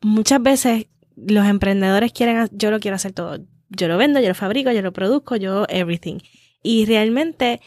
muchas 0.00 0.40
veces 0.40 0.86
los 1.16 1.46
emprendedores 1.46 2.12
quieren, 2.12 2.48
yo 2.52 2.70
lo 2.70 2.78
quiero 2.78 2.94
hacer 2.94 3.12
todo, 3.12 3.44
yo 3.68 3.88
lo 3.88 3.98
vendo, 3.98 4.20
yo 4.20 4.28
lo 4.28 4.34
fabrico, 4.34 4.70
yo 4.70 4.80
lo 4.80 4.92
produzco, 4.92 5.34
yo 5.34 5.66
everything. 5.68 6.18
Y 6.62 6.86
realmente 6.86 7.60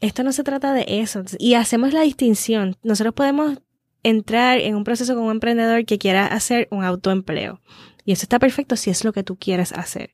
esto 0.00 0.22
no 0.24 0.32
se 0.32 0.44
trata 0.44 0.74
de 0.74 0.84
eso. 0.88 1.24
Y 1.38 1.54
hacemos 1.54 1.94
la 1.94 2.02
distinción. 2.02 2.76
Nosotros 2.82 3.14
podemos 3.14 3.58
entrar 4.02 4.58
en 4.58 4.74
un 4.74 4.84
proceso 4.84 5.14
con 5.14 5.24
un 5.24 5.32
emprendedor 5.32 5.84
que 5.84 5.98
quiera 5.98 6.26
hacer 6.26 6.68
un 6.70 6.84
autoempleo. 6.84 7.60
Y 8.04 8.12
eso 8.12 8.24
está 8.24 8.38
perfecto 8.38 8.76
si 8.76 8.90
es 8.90 9.04
lo 9.04 9.12
que 9.12 9.22
tú 9.22 9.36
quieres 9.36 9.72
hacer. 9.72 10.10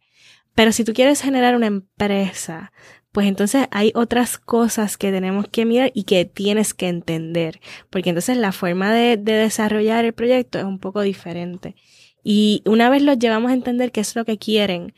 Pero 0.55 0.73
si 0.73 0.85
tú 0.85 0.93
quieres 0.93 1.23
generar 1.23 1.55
una 1.55 1.67
empresa, 1.67 2.73
pues 3.13 3.27
entonces 3.27 3.67
hay 3.71 3.93
otras 3.95 4.39
cosas 4.39 4.97
que 4.97 5.11
tenemos 5.11 5.49
que 5.49 5.65
mirar 5.65 5.91
y 5.95 6.05
que 6.05 6.25
tienes 6.25 6.75
que 6.75 6.89
entender, 6.89 7.61
porque 7.91 8.11
entonces 8.11 8.37
la 8.37 8.53
forma 8.53 8.93
de, 8.93 9.17
desarrollar 9.17 10.05
el 10.05 10.13
proyecto 10.13 10.59
es 10.59 10.65
un 10.65 10.79
poco 10.79 11.01
diferente. 11.01 11.75
Y 12.23 12.63
una 12.67 12.91
vez 12.91 13.03
los 13.03 13.19
llevamos 13.19 13.51
a 13.51 13.55
entender 13.55 13.93
qué 13.93 14.01
es 14.01 14.15
lo 14.15 14.25
que 14.25 14.39
quieren, 14.39 14.95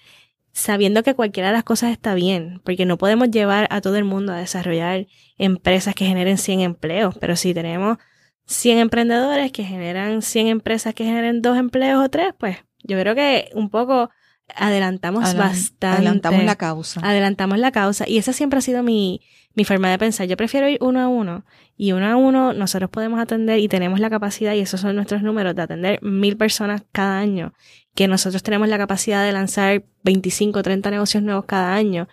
sabiendo 0.52 1.02
que 1.02 1.14
cualquiera 1.14 1.50
de 1.50 1.54
las 1.54 1.64
cosas 1.64 1.92
está 1.92 2.14
bien, 2.14 2.60
porque 2.64 2.86
no 2.86 2.98
podemos 2.98 3.30
llevar 3.30 3.68
a 3.70 3.80
todo 3.80 3.96
el 3.96 4.04
mundo 4.04 4.32
a 4.32 4.38
desarrollar 4.38 5.06
empresas 5.38 5.94
que 5.94 6.06
generen 6.06 6.38
100 6.38 6.60
empleos, 6.60 7.16
pero 7.20 7.36
si 7.36 7.54
tenemos 7.54 7.98
100 8.46 8.78
emprendedores 8.78 9.52
que 9.52 9.64
generan 9.64 10.22
100 10.22 10.48
empresas 10.48 10.94
que 10.94 11.04
generen 11.04 11.42
dos 11.42 11.56
empleos 11.56 12.04
o 12.04 12.08
tres, 12.08 12.34
pues 12.38 12.56
yo 12.82 12.98
creo 12.98 13.14
que 13.14 13.50
un 13.54 13.70
poco 13.70 14.10
adelantamos 14.54 15.34
bastante. 15.34 15.86
Adelantamos 15.86 16.44
la 16.44 16.56
causa. 16.56 17.00
Adelantamos 17.02 17.58
la 17.58 17.70
causa. 17.72 18.08
Y 18.08 18.18
esa 18.18 18.32
siempre 18.32 18.58
ha 18.58 18.62
sido 18.62 18.82
mi, 18.82 19.20
mi 19.54 19.64
forma 19.64 19.90
de 19.90 19.98
pensar. 19.98 20.26
Yo 20.26 20.36
prefiero 20.36 20.68
ir 20.68 20.78
uno 20.80 21.00
a 21.00 21.08
uno. 21.08 21.44
Y 21.76 21.92
uno 21.92 22.06
a 22.06 22.16
uno 22.16 22.52
nosotros 22.52 22.90
podemos 22.90 23.20
atender 23.20 23.58
y 23.58 23.68
tenemos 23.68 24.00
la 24.00 24.10
capacidad, 24.10 24.54
y 24.54 24.60
esos 24.60 24.80
son 24.80 24.96
nuestros 24.96 25.22
números, 25.22 25.54
de 25.54 25.62
atender 25.62 26.02
mil 26.02 26.36
personas 26.36 26.82
cada 26.92 27.18
año. 27.18 27.54
Que 27.94 28.06
nosotros 28.06 28.42
tenemos 28.42 28.68
la 28.68 28.78
capacidad 28.78 29.24
de 29.24 29.32
lanzar 29.32 29.84
25, 30.04 30.62
30 30.62 30.90
negocios 30.90 31.22
nuevos 31.22 31.44
cada 31.46 31.74
año. 31.74 32.08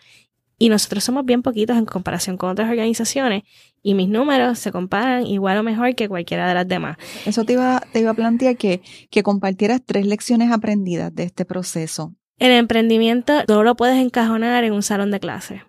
Y 0.60 0.70
nosotros 0.70 1.04
somos 1.04 1.24
bien 1.26 1.44
poquitos 1.44 1.78
en 1.78 1.86
comparación 1.86 2.38
con 2.38 2.50
otras 2.50 2.70
organizaciones 2.70 3.44
y 3.84 3.94
mis 3.94 4.10
números 4.10 4.58
se 4.60 4.72
comparan 4.72 5.26
igual 5.26 5.58
o 5.58 5.64
mejor 5.64 5.94
que 5.96 6.10
cualquiera 6.10 6.48
de 6.48 6.56
las 6.56 6.68
demás. 6.68 6.98
Eso 7.26 7.44
te 7.44 7.54
iba, 7.54 7.82
te 7.94 8.00
iba 8.00 8.12
a 8.12 8.16
plantear 8.16 8.58
que, 8.58 8.82
que 9.12 9.24
compartieras 9.24 9.82
tres 9.86 10.08
lecciones 10.08 10.52
aprendidas 10.52 11.14
de 11.14 11.24
este 11.24 11.46
proceso. 11.46 12.16
El 12.40 12.52
emprendimiento 12.52 13.44
no 13.48 13.64
lo 13.64 13.76
puedes 13.76 13.98
encajonar 13.98 14.64
en 14.64 14.74
un 14.74 14.84
salón 14.84 15.12
de 15.12 15.20
clase. 15.20 15.64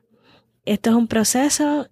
Esto 0.65 0.91
es 0.91 0.97
un 0.97 1.09
proceso 1.09 1.89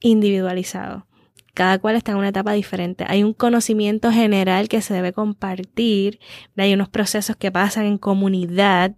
individualizado. 0.00 1.06
Cada 1.54 1.78
cual 1.78 1.96
está 1.96 2.12
en 2.12 2.18
una 2.18 2.28
etapa 2.28 2.52
diferente. 2.52 3.06
Hay 3.08 3.22
un 3.22 3.32
conocimiento 3.32 4.12
general 4.12 4.68
que 4.68 4.82
se 4.82 4.92
debe 4.92 5.12
compartir. 5.12 6.18
Hay 6.56 6.74
unos 6.74 6.88
procesos 6.90 7.36
que 7.36 7.50
pasan 7.50 7.86
en 7.86 7.98
comunidad. 7.98 8.94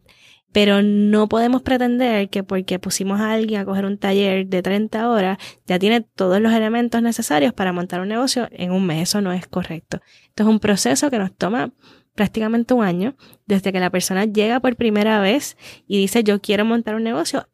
Pero 0.52 0.82
no 0.82 1.28
podemos 1.28 1.62
pretender 1.62 2.30
que 2.30 2.42
porque 2.42 2.78
pusimos 2.78 3.20
a 3.20 3.32
alguien 3.32 3.60
a 3.60 3.64
coger 3.64 3.84
un 3.84 3.98
taller 3.98 4.46
de 4.46 4.62
30 4.62 5.08
horas, 5.10 5.38
ya 5.66 5.78
tiene 5.78 6.00
todos 6.00 6.40
los 6.40 6.52
elementos 6.52 7.02
necesarios 7.02 7.52
para 7.52 7.72
montar 7.72 8.00
un 8.00 8.08
negocio 8.08 8.48
en 8.52 8.72
un 8.72 8.86
mes. 8.86 9.10
Eso 9.10 9.20
no 9.20 9.32
es 9.32 9.46
correcto. 9.46 10.00
Esto 10.28 10.44
es 10.44 10.48
un 10.48 10.58
proceso 10.58 11.10
que 11.10 11.18
nos 11.18 11.34
toma 11.34 11.72
prácticamente 12.14 12.74
un 12.74 12.82
año, 12.82 13.14
desde 13.46 13.72
que 13.72 13.78
la 13.78 13.90
persona 13.90 14.24
llega 14.24 14.58
por 14.58 14.74
primera 14.74 15.20
vez 15.20 15.56
y 15.86 15.98
dice 15.98 16.24
yo 16.24 16.40
quiero 16.40 16.64
montar 16.64 16.96
un 16.96 17.04
negocio, 17.04 17.46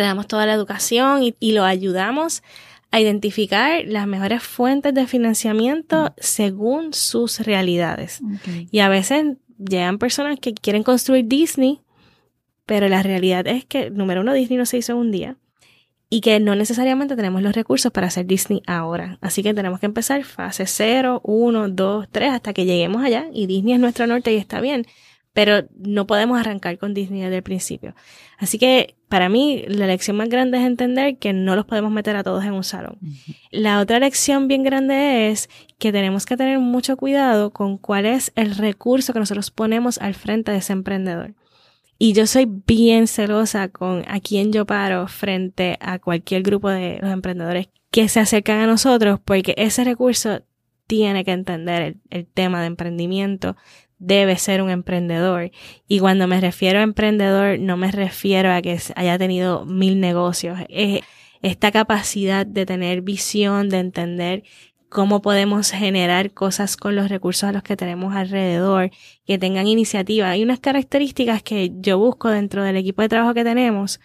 damos 0.00 0.26
toda 0.26 0.46
la 0.46 0.54
educación 0.54 1.22
y, 1.22 1.52
lo 1.52 1.64
ayudamos 1.64 2.42
a 2.90 3.00
identificar 3.00 3.82
las 3.86 4.06
mejores 4.06 4.42
fuentes 4.42 4.94
de 4.94 5.06
financiamiento 5.06 6.14
según 6.16 6.92
sus 6.92 7.40
realidades. 7.40 8.20
Y 8.70 8.78
a 8.80 8.88
veces 8.88 9.36
llegan 9.58 9.98
personas 9.98 10.38
que 10.38 10.54
quieren 10.54 10.82
construir 10.82 11.26
Disney, 11.26 11.80
pero 12.66 12.88
la 12.88 13.02
realidad 13.02 13.46
es 13.46 13.64
que, 13.64 13.90
número 13.90 14.20
uno, 14.22 14.32
Disney 14.32 14.58
no 14.58 14.66
se 14.66 14.78
hizo 14.78 14.96
un 14.96 15.10
día 15.10 15.36
y 16.10 16.20
que 16.20 16.38
no 16.38 16.54
necesariamente 16.54 17.16
tenemos 17.16 17.42
los 17.42 17.54
recursos 17.54 17.90
para 17.90 18.06
hacer 18.06 18.26
Disney 18.26 18.62
ahora. 18.66 19.18
Así 19.20 19.42
que 19.42 19.52
tenemos 19.52 19.80
que 19.80 19.86
empezar 19.86 20.22
fase 20.24 20.66
0, 20.66 21.20
1, 21.24 21.68
2, 21.70 22.08
3 22.10 22.30
hasta 22.30 22.52
que 22.52 22.64
lleguemos 22.64 23.02
allá 23.04 23.26
y 23.32 23.46
Disney 23.46 23.74
es 23.74 23.80
nuestro 23.80 24.06
norte 24.06 24.32
y 24.32 24.36
está 24.36 24.60
bien, 24.60 24.86
pero 25.32 25.64
no 25.76 26.06
podemos 26.06 26.38
arrancar 26.38 26.78
con 26.78 26.94
Disney 26.94 27.22
desde 27.22 27.38
el 27.38 27.42
principio. 27.42 27.94
Así 28.38 28.58
que 28.58 28.94
para 29.08 29.28
mí 29.28 29.64
la 29.66 29.86
lección 29.86 30.16
más 30.16 30.28
grande 30.28 30.58
es 30.58 30.64
entender 30.64 31.18
que 31.18 31.32
no 31.32 31.56
los 31.56 31.66
podemos 31.66 31.90
meter 31.90 32.14
a 32.14 32.22
todos 32.22 32.44
en 32.44 32.52
un 32.52 32.64
salón. 32.64 32.98
La 33.50 33.80
otra 33.80 33.98
lección 33.98 34.46
bien 34.46 34.62
grande 34.62 35.30
es 35.30 35.48
que 35.78 35.90
tenemos 35.90 36.26
que 36.26 36.36
tener 36.36 36.60
mucho 36.60 36.96
cuidado 36.96 37.50
con 37.50 37.76
cuál 37.76 38.06
es 38.06 38.32
el 38.36 38.54
recurso 38.54 39.12
que 39.12 39.18
nosotros 39.18 39.50
ponemos 39.50 39.98
al 39.98 40.14
frente 40.14 40.52
de 40.52 40.58
ese 40.58 40.72
emprendedor. 40.72 41.34
Y 41.98 42.12
yo 42.12 42.26
soy 42.26 42.46
bien 42.46 43.06
celosa 43.06 43.68
con 43.68 44.04
a 44.08 44.20
quién 44.20 44.52
yo 44.52 44.66
paro 44.66 45.06
frente 45.06 45.78
a 45.80 45.98
cualquier 45.98 46.42
grupo 46.42 46.68
de 46.68 46.98
los 47.00 47.10
emprendedores 47.10 47.68
que 47.90 48.08
se 48.08 48.20
acercan 48.20 48.60
a 48.60 48.66
nosotros, 48.66 49.20
porque 49.24 49.54
ese 49.56 49.84
recurso 49.84 50.42
tiene 50.86 51.24
que 51.24 51.32
entender 51.32 51.96
el, 52.10 52.26
tema 52.26 52.60
de 52.60 52.66
emprendimiento, 52.66 53.56
debe 53.98 54.36
ser 54.36 54.62
un 54.62 54.70
emprendedor. 54.70 55.50
Y 55.88 56.00
cuando 56.00 56.26
me 56.26 56.40
refiero 56.40 56.80
a 56.80 56.82
emprendedor, 56.82 57.58
no 57.58 57.76
me 57.76 57.90
refiero 57.90 58.52
a 58.52 58.60
que 58.60 58.78
haya 58.96 59.18
tenido 59.18 59.64
mil 59.64 60.00
negocios. 60.00 60.58
Es 60.68 61.02
esta 61.42 61.70
capacidad 61.70 62.46
de 62.46 62.66
tener 62.66 63.02
visión, 63.02 63.68
de 63.68 63.78
entender 63.78 64.42
cómo 64.94 65.20
podemos 65.22 65.72
generar 65.72 66.30
cosas 66.30 66.76
con 66.76 66.94
los 66.94 67.08
recursos 67.08 67.48
a 67.48 67.52
los 67.52 67.64
que 67.64 67.76
tenemos 67.76 68.14
alrededor, 68.14 68.92
que 69.26 69.38
tengan 69.38 69.66
iniciativa. 69.66 70.30
Hay 70.30 70.44
unas 70.44 70.60
características 70.60 71.42
que 71.42 71.72
yo 71.80 71.98
busco 71.98 72.30
dentro 72.30 72.62
del 72.62 72.76
equipo 72.76 73.02
de 73.02 73.08
trabajo 73.08 73.34
que 73.34 73.42
tenemos, 73.42 73.98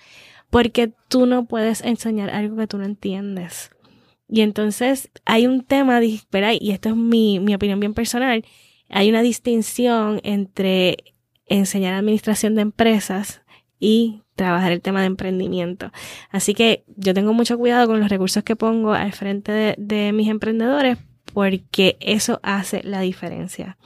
porque 0.50 0.91
tú 1.08 1.27
no 1.27 1.46
puedes 1.46 1.81
enseñar 1.81 2.31
algo 2.31 2.58
que 2.58 2.65
tú 2.65 2.79
no 2.79 2.86
entiendes. 2.86 3.69
Y 4.27 4.41
entonces 4.41 5.12
hay 5.25 5.46
un 5.46 5.63
tema, 5.63 6.01
espera, 6.01 6.55
y 6.55 6.72
esto 6.72 6.89
es 6.89 6.96
mi, 6.96 7.39
mi 7.39 7.53
opinión 7.53 7.79
bien 7.79 7.93
personal, 7.93 8.43
hay 8.89 9.10
una 9.10 9.22
distinción 9.22 10.19
entre 10.24 10.98
enseñar 11.46 11.93
administración 11.93 12.55
de 12.55 12.63
empresas 12.63 13.43
y 13.79 14.21
trabajar 14.36 14.71
el 14.71 14.81
tema 14.81 15.01
de 15.01 15.07
emprendimiento. 15.07 15.91
Así 16.29 16.53
que 16.53 16.83
yo 16.95 17.13
tengo 17.13 17.33
mucho 17.33 17.57
cuidado 17.57 17.88
con 17.88 18.00
los 18.00 18.09
recursos 18.09 18.43
que 18.43 18.55
pongo 18.55 18.93
al 18.93 19.13
frente 19.13 19.75
de, 19.77 20.12
mis 20.13 20.29
emprendedores 20.29 20.98
porque 21.33 21.98
eso 22.00 22.39
hace 22.43 22.81
la 22.83 23.01
diferencia. 23.01 23.77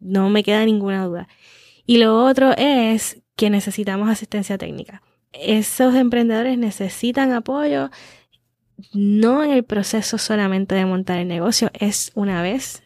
No 0.00 0.28
me 0.28 0.42
queda 0.42 0.64
ninguna 0.64 1.04
duda. 1.04 1.28
Y 1.86 1.98
lo 1.98 2.24
otro 2.24 2.52
es 2.56 3.22
que 3.36 3.50
necesitamos 3.50 4.08
asistencia 4.08 4.58
técnica. 4.58 5.02
Esos 5.32 5.94
emprendedores 5.94 6.58
necesitan 6.58 7.32
apoyo, 7.32 7.90
no 8.92 9.42
en 9.42 9.52
el 9.52 9.64
proceso 9.64 10.18
solamente 10.18 10.74
de 10.74 10.84
montar 10.84 11.18
el 11.18 11.28
negocio, 11.28 11.70
es 11.74 12.12
una 12.14 12.42
vez 12.42 12.82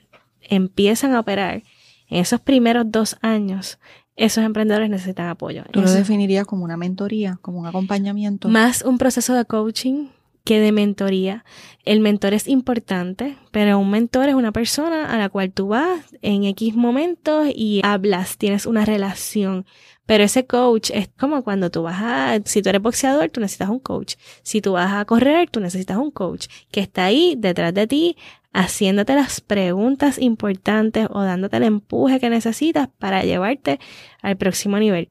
empiezan 0.48 1.14
a 1.14 1.20
operar, 1.20 1.62
en 2.08 2.18
esos 2.18 2.40
primeros 2.40 2.84
dos 2.88 3.16
años, 3.20 3.78
esos 4.16 4.44
emprendedores 4.44 4.90
necesitan 4.90 5.28
apoyo. 5.28 5.64
¿Tú 5.70 5.82
lo 5.82 5.92
definirías 5.92 6.46
como 6.46 6.64
una 6.64 6.76
mentoría, 6.76 7.38
como 7.42 7.61
un 7.61 7.66
acompañamiento? 7.66 8.49
Más 8.49 8.82
un 8.82 8.99
proceso 8.99 9.35
de 9.35 9.44
coaching 9.44 10.08
que 10.46 10.61
de 10.61 10.73
mentoría. 10.73 11.44
El 11.85 12.00
mentor 12.00 12.32
es 12.32 12.49
importante, 12.49 13.37
pero 13.50 13.78
un 13.78 13.90
mentor 13.90 14.28
es 14.28 14.35
una 14.35 14.52
persona 14.52 15.12
a 15.12 15.18
la 15.18 15.28
cual 15.28 15.52
tú 15.52 15.68
vas 15.68 16.00
en 16.23 16.44
X 16.44 16.75
momentos 16.76 17.49
y 17.54 17.80
hablas, 17.85 18.38
tienes 18.38 18.64
una 18.64 18.85
relación. 18.85 19.66
Pero 20.06 20.23
ese 20.23 20.46
coach 20.46 20.90
es 20.94 21.08
como 21.18 21.42
cuando 21.42 21.70
tú 21.70 21.82
vas 21.82 22.00
a, 22.00 22.38
si 22.44 22.62
tú 22.62 22.68
eres 22.68 22.80
boxeador, 22.80 23.28
tú 23.28 23.40
necesitas 23.40 23.68
un 23.68 23.80
coach. 23.80 24.14
Si 24.44 24.61
tú 24.61 24.73
vas 24.73 24.94
a 24.94 25.04
correr, 25.04 25.50
tú 25.50 25.58
necesitas 25.58 25.96
un 25.96 26.12
coach 26.12 26.46
que 26.70 26.78
está 26.78 27.06
ahí 27.06 27.35
detrás 27.37 27.75
de 27.75 27.88
ti, 27.88 28.16
haciéndote 28.56 29.14
las 29.14 29.42
preguntas 29.42 30.18
importantes 30.18 31.08
o 31.10 31.20
dándote 31.22 31.58
el 31.58 31.64
empuje 31.64 32.18
que 32.18 32.30
necesitas 32.30 32.88
para 32.98 33.22
llevarte 33.22 33.78
al 34.22 34.38
próximo 34.38 34.78
nivel. 34.78 35.10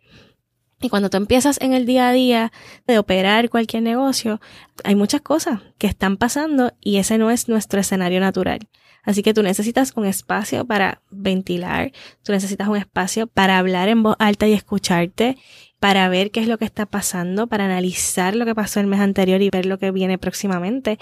Y 0.81 0.89
cuando 0.89 1.11
tú 1.11 1.17
empiezas 1.17 1.61
en 1.61 1.73
el 1.73 1.85
día 1.85 2.09
a 2.09 2.11
día 2.11 2.51
de 2.87 2.97
operar 2.97 3.49
cualquier 3.49 3.83
negocio, 3.83 4.41
hay 4.83 4.95
muchas 4.95 5.21
cosas 5.21 5.61
que 5.77 5.85
están 5.85 6.17
pasando 6.17 6.73
y 6.81 6.97
ese 6.97 7.19
no 7.19 7.29
es 7.29 7.47
nuestro 7.47 7.79
escenario 7.79 8.19
natural. 8.19 8.67
Así 9.03 9.21
que 9.21 9.35
tú 9.35 9.43
necesitas 9.43 9.93
un 9.95 10.07
espacio 10.07 10.65
para 10.65 11.03
ventilar, 11.11 11.91
tú 12.23 12.31
necesitas 12.31 12.67
un 12.67 12.77
espacio 12.77 13.27
para 13.27 13.59
hablar 13.59 13.89
en 13.89 14.01
voz 14.01 14.15
alta 14.17 14.47
y 14.47 14.53
escucharte, 14.53 15.37
para 15.79 16.09
ver 16.09 16.31
qué 16.31 16.39
es 16.39 16.47
lo 16.47 16.57
que 16.57 16.65
está 16.65 16.87
pasando, 16.87 17.45
para 17.45 17.65
analizar 17.65 18.35
lo 18.35 18.45
que 18.45 18.55
pasó 18.55 18.79
el 18.79 18.87
mes 18.87 19.01
anterior 19.01 19.43
y 19.43 19.51
ver 19.51 19.67
lo 19.67 19.77
que 19.77 19.91
viene 19.91 20.17
próximamente. 20.17 20.97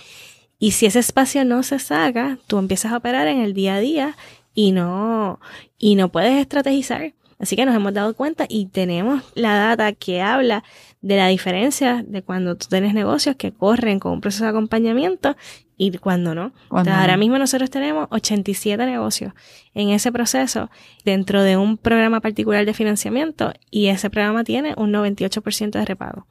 Y 0.60 0.72
si 0.72 0.86
ese 0.86 1.00
espacio 1.00 1.44
no 1.46 1.64
se 1.64 1.80
saca, 1.80 2.38
tú 2.48 2.58
empiezas 2.58 2.92
a 2.92 2.98
operar 2.98 3.28
en 3.28 3.40
el 3.40 3.54
día 3.54 3.76
a 3.76 3.80
día 3.80 4.18
y 4.54 4.72
no, 4.72 5.40
y 5.78 5.96
no 5.96 6.10
puedes 6.10 6.40
estrategizar. 6.40 7.14
Así 7.40 7.56
que 7.56 7.66
nos 7.66 7.76
hemos 7.76 7.94
dado 7.94 8.14
cuenta 8.14 8.46
y 8.48 8.68
tenemos 8.68 9.24
la 9.36 9.56
data 9.56 9.92
que 9.92 10.22
habla 10.22 10.64
de 11.02 11.18
la 11.18 11.28
diferencia 11.28 12.02
de 12.08 12.22
cuando 12.22 12.56
tú 12.56 12.68
tienes 12.70 12.94
negocios 12.94 13.36
que 13.36 13.52
corren 13.52 14.00
con 14.00 14.14
un 14.14 14.22
proceso 14.22 14.46
de 14.46 14.52
acompañamiento 14.52 15.36
y 15.76 15.98
cuando 15.98 16.34
no. 16.34 16.54
ahora 16.70 17.18
mismo 17.18 17.38
nosotros 17.38 17.70
tenemos 17.70 18.08
87 18.12 18.86
negocios 18.86 19.34
en 19.74 19.90
ese 19.90 20.12
proceso 20.14 20.70
dentro 21.04 21.44
de 21.44 21.58
un 21.58 21.78
programa 21.78 22.22
particular 22.22 22.66
de 22.66 22.74
financiamiento 22.74 23.52
y 23.70 23.88
ese 23.88 24.10
programa 24.10 24.46
tiene 24.46 24.74
un 24.78 24.94
98% 24.94 25.72
de 25.72 25.84
repago 25.84 26.28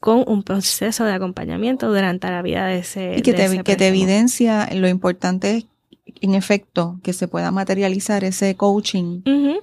con 0.00 0.24
un 0.26 0.42
proceso 0.42 1.04
de 1.04 1.12
acompañamiento 1.12 1.88
durante 1.88 2.28
la 2.28 2.42
vida 2.42 2.66
de 2.66 2.78
ese. 2.78 3.16
Y 3.16 3.22
que, 3.22 3.32
te, 3.32 3.62
que 3.62 3.76
te 3.76 3.88
evidencia 3.88 4.68
lo 4.72 4.88
importante 4.88 5.56
es, 5.56 5.66
en 6.20 6.34
efecto, 6.34 6.98
que 7.02 7.12
se 7.12 7.28
pueda 7.28 7.50
materializar 7.50 8.24
ese 8.24 8.54
coaching 8.56 9.22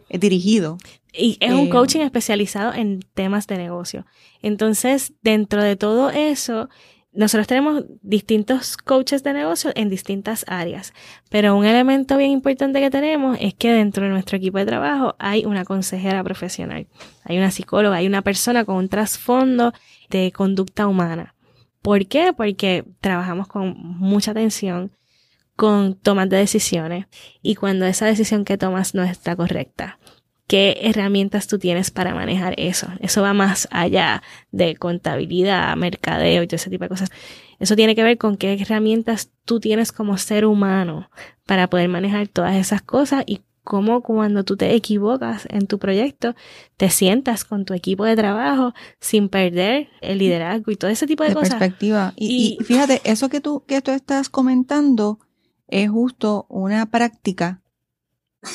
dirigido. 0.10 0.78
Y 1.14 1.38
es 1.40 1.54
un 1.54 1.68
eh, 1.68 1.70
coaching 1.70 2.02
especializado 2.02 2.74
en 2.74 3.00
temas 3.14 3.48
de 3.48 3.58
negocio. 3.58 4.06
Entonces, 4.42 5.14
dentro 5.22 5.64
de 5.64 5.76
todo 5.76 6.10
eso, 6.10 6.70
nosotros 7.16 7.48
tenemos 7.48 7.86
distintos 8.02 8.76
coaches 8.76 9.24
de 9.24 9.32
negocio 9.32 9.72
en 9.76 9.90
distintas 9.90 10.44
áreas, 10.48 10.94
pero 11.30 11.56
un 11.56 11.66
elemento 11.66 12.18
bien 12.18 12.32
importante 12.32 12.82
que 12.82 12.90
tenemos 12.90 13.38
es 13.40 13.54
que 13.54 13.72
dentro 13.72 14.04
de 14.04 14.10
nuestro 14.10 14.38
equipo 14.38 14.58
de 14.58 14.66
trabajo 14.66 15.16
hay 15.18 15.46
una 15.46 15.64
consejera 15.64 16.22
profesional, 16.26 16.88
hay 17.24 17.38
una 17.38 17.52
psicóloga, 17.52 17.96
hay 17.96 18.08
una 18.08 18.22
persona 18.22 18.66
con 18.66 18.76
un 18.76 18.90
trasfondo 18.90 19.74
de 20.10 20.32
conducta 20.32 20.88
humana. 20.88 21.36
¿Por 21.82 22.08
qué? 22.08 22.34
Porque 22.34 22.86
trabajamos 23.00 23.48
con 23.48 23.76
mucha 23.78 24.32
atención 24.32 24.92
con 25.56 25.96
tomas 25.96 26.30
de 26.30 26.38
decisiones 26.38 27.06
y 27.42 27.56
cuando 27.56 27.86
esa 27.86 28.06
decisión 28.06 28.44
que 28.44 28.58
tomas 28.58 28.94
no 28.94 29.04
está 29.04 29.36
correcta 29.36 30.00
qué 30.48 30.78
herramientas 30.82 31.48
tú 31.48 31.60
tienes 31.60 31.92
para 31.92 32.14
manejar 32.14 32.54
eso. 32.58 32.88
Eso 33.00 33.22
va 33.22 33.34
más 33.34 33.68
allá 33.72 34.22
de 34.52 34.76
contabilidad, 34.76 35.76
mercadeo 35.76 36.44
y 36.44 36.48
todo 36.48 36.58
ese 36.58 36.70
tipo 36.70 36.86
de 36.86 36.90
cosas. 36.90 37.10
Eso 37.60 37.76
tiene 37.76 37.96
que 37.96 38.04
ver 38.04 38.18
con 38.18 38.38
qué 38.38 38.54
herramientas 38.54 39.32
tú 39.46 39.60
tienes 39.60 39.92
como 39.92 40.18
ser 40.18 40.46
humano 40.46 41.10
para 41.46 41.70
poder 41.70 41.90
manejar 41.90 42.28
todas 42.28 42.56
esas 42.56 42.82
cosas 42.82 43.24
y 43.26 43.42
cómo 43.66 44.02
cuando 44.02 44.46
tú 44.46 44.56
te 44.56 44.74
equivocas 44.74 45.46
en 45.50 45.68
tu 45.68 45.78
proyecto, 45.80 46.36
te 46.78 46.90
sientas 46.90 47.44
con 47.44 47.66
tu 47.66 47.74
equipo 47.74 48.06
de 48.06 48.16
trabajo 48.16 48.74
sin 49.02 49.28
perder 49.28 49.90
el 50.00 50.20
liderazgo 50.20 50.72
y 50.72 50.78
todo 50.78 50.90
ese 50.90 51.08
tipo 51.08 51.26
de, 51.26 51.34
cosas. 51.34 51.50
Perspectiva. 51.50 52.14
Y, 52.16 52.58
y, 52.60 52.64
fíjate, 52.64 53.02
eso 53.04 53.28
que 53.28 53.42
tú, 53.42 53.66
que 53.68 53.82
tú 53.82 53.92
estás 53.92 54.30
comentando 54.30 55.20
es 55.68 55.90
justo 55.90 56.46
una 56.48 56.86
práctica 56.86 57.62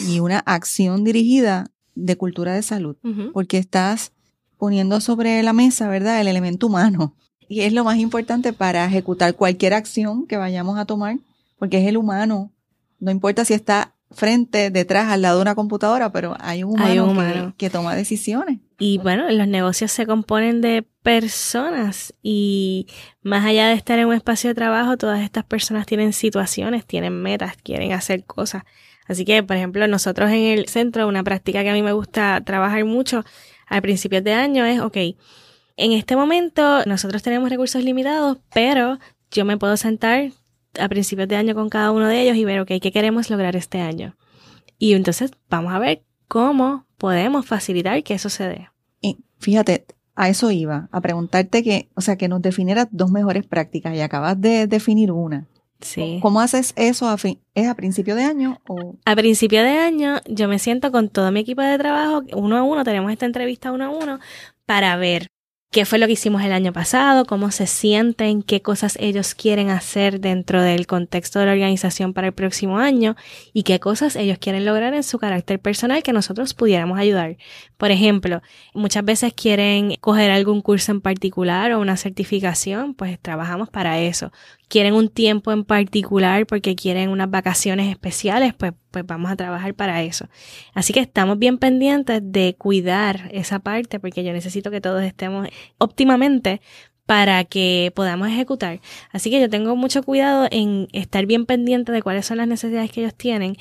y 0.07 0.21
una 0.21 0.39
acción 0.39 1.05
dirigida 1.05 1.71
de 1.95 2.17
cultura 2.17 2.55
de 2.55 2.63
salud, 2.63 2.97
porque 3.33 3.59
estás 3.59 4.13
poniendo 4.57 5.01
sobre 5.01 5.43
la 5.43 5.53
mesa, 5.53 5.89
¿verdad?, 5.89 6.21
el 6.21 6.29
elemento 6.29 6.69
humano. 6.69 7.17
Y 7.49 7.63
es 7.63 7.73
lo 7.73 7.83
más 7.83 7.99
importante 7.99 8.53
para 8.53 8.85
ejecutar 8.87 9.35
cualquier 9.35 9.75
acción 9.75 10.27
que 10.27 10.37
vayamos 10.37 10.79
a 10.79 10.85
tomar, 10.85 11.19
porque 11.59 11.79
es 11.79 11.89
el 11.89 11.97
humano. 11.97 12.53
No 13.01 13.11
importa 13.11 13.45
si 13.45 13.55
está 13.55 13.97
frente, 14.11 14.71
detrás, 14.71 15.09
al 15.11 15.23
lado 15.23 15.37
de 15.37 15.43
una 15.43 15.55
computadora, 15.55 16.13
pero 16.13 16.37
hay 16.41 16.65
un 16.65 16.81
humano, 16.81 17.55
Que, 17.57 17.67
que, 17.67 17.71
toma 17.71 17.95
decisiones. 17.95 18.59
Y 18.79 18.99
bueno, 18.99 19.31
los 19.31 19.47
negocios 19.47 19.93
se 19.93 20.07
componen 20.07 20.61
de 20.61 20.85
personas 21.03 22.15
y 22.23 22.87
más 23.23 23.45
allá 23.45 23.69
de 23.69 23.75
estar 23.75 23.99
en 23.99 24.07
un 24.07 24.15
espacio 24.15 24.49
de 24.49 24.55
trabajo, 24.55 24.97
todas 24.97 25.21
estas 25.21 25.45
personas 25.45 25.87
tienen 25.87 26.13
situaciones, 26.13 26.87
tienen 26.87 27.23
metas, 27.23 27.57
quieren 27.63 27.93
hacer 27.93 28.25
cosas. 28.25 28.65
Así 29.07 29.25
que, 29.25 29.43
por 29.43 29.57
ejemplo, 29.57 29.87
nosotros 29.87 30.31
en 30.31 30.59
el 30.59 30.69
centro, 30.69 31.09
una 31.09 31.25
práctica 31.25 31.63
que 31.63 31.71
a 31.71 31.75
mí 31.75 31.83
me 31.83 31.93
gusta 31.93 32.41
trabajar 32.45 32.85
mucho 32.85 33.25
al 33.67 33.83
principio 33.83 34.23
de 34.23 34.35
año 34.35 34.65
es, 34.65 34.81
ok, 34.81 34.97
en 35.77 35.93
este 35.93 36.15
momento 36.17 36.85
nosotros 36.85 37.23
tenemos 37.23 37.51
recursos 37.51 37.83
limitados, 37.83 38.39
pero 38.53 38.99
yo 39.31 39.45
me 39.45 39.57
puedo 39.57 39.77
sentar 39.77 40.31
a 40.79 40.89
principios 40.89 41.29
de 41.29 41.37
año 41.37 41.55
con 41.55 41.69
cada 41.69 41.91
uno 41.91 42.07
de 42.07 42.23
ellos 42.23 42.37
y 42.37 42.45
ver, 42.45 42.61
ok, 42.61 42.73
¿qué 42.81 42.93
queremos 42.93 43.31
lograr 43.31 43.57
este 43.57 43.81
año? 43.81 44.17
Y 44.79 44.95
entonces 44.95 45.33
vamos 45.49 45.73
a 45.73 45.79
ver 45.79 46.03
cómo 46.29 46.87
podemos 46.97 47.47
facilitar 47.47 48.03
que 48.03 48.15
eso 48.15 48.29
se 48.29 48.49
dé. 48.49 48.69
Y 49.01 49.19
fíjate, 49.39 49.87
a 50.15 50.29
eso 50.29 50.51
iba, 50.51 50.89
a 50.93 51.01
preguntarte 51.01 51.63
que, 51.63 51.89
o 51.95 52.01
sea, 52.01 52.17
que 52.17 52.29
nos 52.29 52.43
definieras 52.43 52.89
dos 52.91 53.11
mejores 53.11 53.47
prácticas 53.47 53.95
y 53.95 54.01
acabas 54.01 54.41
de 54.41 54.67
definir 54.67 55.13
una. 55.13 55.47
Sí. 55.81 56.19
¿Cómo 56.21 56.41
haces 56.41 56.75
eso? 56.77 57.09
A 57.09 57.17
¿Es 57.55 57.69
a 57.69 57.75
principio 57.75 58.15
de 58.15 58.25
año? 58.25 58.61
O? 58.69 58.97
A 59.05 59.17
principio 59.17 59.63
de 59.63 59.79
año 59.79 60.21
yo 60.27 60.47
me 60.47 60.59
siento 60.59 60.93
con 60.93 61.09
todo 61.09 61.33
mi 61.33 61.41
equipo 61.41 61.63
de 61.63 61.79
trabajo, 61.79 62.23
uno 62.35 62.59
a 62.59 62.63
uno, 62.63 62.85
tenemos 62.85 63.11
esta 63.11 63.27
entrevista 63.27 63.73
uno 63.73 63.87
a 63.87 63.89
uno, 63.89 64.19
para 64.67 64.97
ver 64.97 65.29
qué 65.71 65.85
fue 65.85 65.99
lo 65.99 66.07
que 66.07 66.15
hicimos 66.15 66.43
el 66.43 66.53
año 66.53 66.73
pasado, 66.73 67.25
cómo 67.25 67.53
se 67.53 67.67
sienten, 67.69 68.43
qué 68.43 68.61
cosas 68.61 68.97
ellos 69.01 69.35
quieren 69.37 69.71
hacer 69.71 70.21
dentro 70.21 70.63
del 70.63 70.89
contexto 70.89 71.39
de 71.39 71.47
la 71.47 71.53
organización 71.53 72.13
para 72.13 72.27
el 72.29 72.33
próximo 72.33 72.79
año 72.79 73.15
y 73.53 73.63
qué 73.63 73.79
cosas 73.79 74.17
ellos 74.17 74.39
quieren 74.39 74.65
lograr 74.65 74.95
en 74.95 75.05
su 75.05 75.19
carácter 75.21 75.61
personal 75.61 76.03
que 76.03 76.13
nosotros 76.13 76.55
pudiéramos 76.55 76.99
ayudar. 76.99 77.37
Por 77.81 77.91
ejemplo, 77.91 78.43
muchas 78.75 79.03
veces 79.07 79.33
quieren 79.33 79.95
coger 80.03 80.31
algún 80.31 80.61
curso 80.61 80.93
en 80.93 81.01
particular 81.01 81.73
o 81.73 81.81
una 81.81 81.97
certificación, 81.97 82.93
pues 82.93 83.19
trabajamos 83.19 83.71
para 83.71 83.99
eso 83.99 84.31
quieren 84.71 84.95
un 84.95 85.09
tiempo 85.09 85.51
en 85.51 85.65
particular 85.65 86.47
porque 86.47 86.77
quieren 86.77 87.11
unas 87.11 87.29
vacaciones 87.29 87.91
especiales, 87.91 88.55
pues, 88.55 88.73
pues 88.93 89.05
vamos 89.05 89.31
a 89.31 89.37
trabajar 89.37 89.75
para 89.75 90.01
eso. 90.03 90.29
Así 90.75 90.93
que 90.93 91.01
estamos 91.01 91.41
bien 91.41 91.59
pendientes 91.59 92.21
de 92.23 92.55
cuidar 92.57 93.29
esa 93.33 93.59
parte 93.59 93.99
porque 93.99 94.23
yo 94.23 94.33
necesito 94.33 94.71
que 94.71 94.81
todos 94.81 95.03
estemos 95.03 95.49
óptimamente 95.79 96.61
para 97.11 97.43
que 97.43 97.91
podamos 97.97 98.29
ejecutar. 98.29 98.79
Así 99.11 99.33
que 99.33 99.41
yo 99.41 99.51
tengo 99.51 99.75
mucho 99.75 100.05
cuidado 100.05 100.47
en 100.53 100.87
estar 100.93 101.27
bien 101.27 101.45
pendiente 101.45 101.91
de 101.91 102.03
cuáles 102.03 102.25
son 102.25 102.37
las 102.37 102.47
necesidades 102.47 102.93
que 102.93 103.01
ellos 103.01 103.17
tienen 103.17 103.57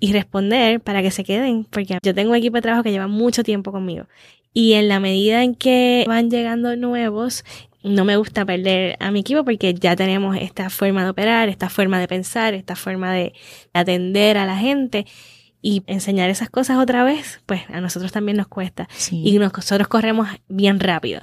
y 0.00 0.14
responder 0.14 0.80
para 0.80 1.02
que 1.02 1.10
se 1.10 1.22
queden, 1.22 1.64
porque 1.64 1.98
yo 2.02 2.14
tengo 2.14 2.30
un 2.30 2.36
equipo 2.36 2.56
de 2.56 2.62
trabajo 2.62 2.82
que 2.82 2.92
lleva 2.92 3.06
mucho 3.06 3.44
tiempo 3.44 3.72
conmigo. 3.72 4.06
Y 4.54 4.72
en 4.72 4.88
la 4.88 5.00
medida 5.00 5.42
en 5.42 5.54
que 5.54 6.06
van 6.08 6.30
llegando 6.30 6.76
nuevos, 6.76 7.44
no 7.82 8.06
me 8.06 8.16
gusta 8.16 8.46
perder 8.46 8.96
a 9.00 9.10
mi 9.10 9.20
equipo 9.20 9.44
porque 9.44 9.74
ya 9.74 9.96
tenemos 9.96 10.38
esta 10.40 10.70
forma 10.70 11.04
de 11.04 11.10
operar, 11.10 11.50
esta 11.50 11.68
forma 11.68 12.00
de 12.00 12.08
pensar, 12.08 12.54
esta 12.54 12.74
forma 12.74 13.12
de 13.12 13.34
atender 13.74 14.38
a 14.38 14.46
la 14.46 14.56
gente 14.56 15.04
y 15.60 15.82
enseñar 15.86 16.30
esas 16.30 16.48
cosas 16.48 16.78
otra 16.78 17.04
vez, 17.04 17.42
pues 17.44 17.62
a 17.68 17.82
nosotros 17.82 18.12
también 18.12 18.38
nos 18.38 18.48
cuesta 18.48 18.88
y 19.10 19.38
nosotros 19.38 19.88
corremos 19.88 20.28
bien 20.48 20.80
rápido. 20.80 21.20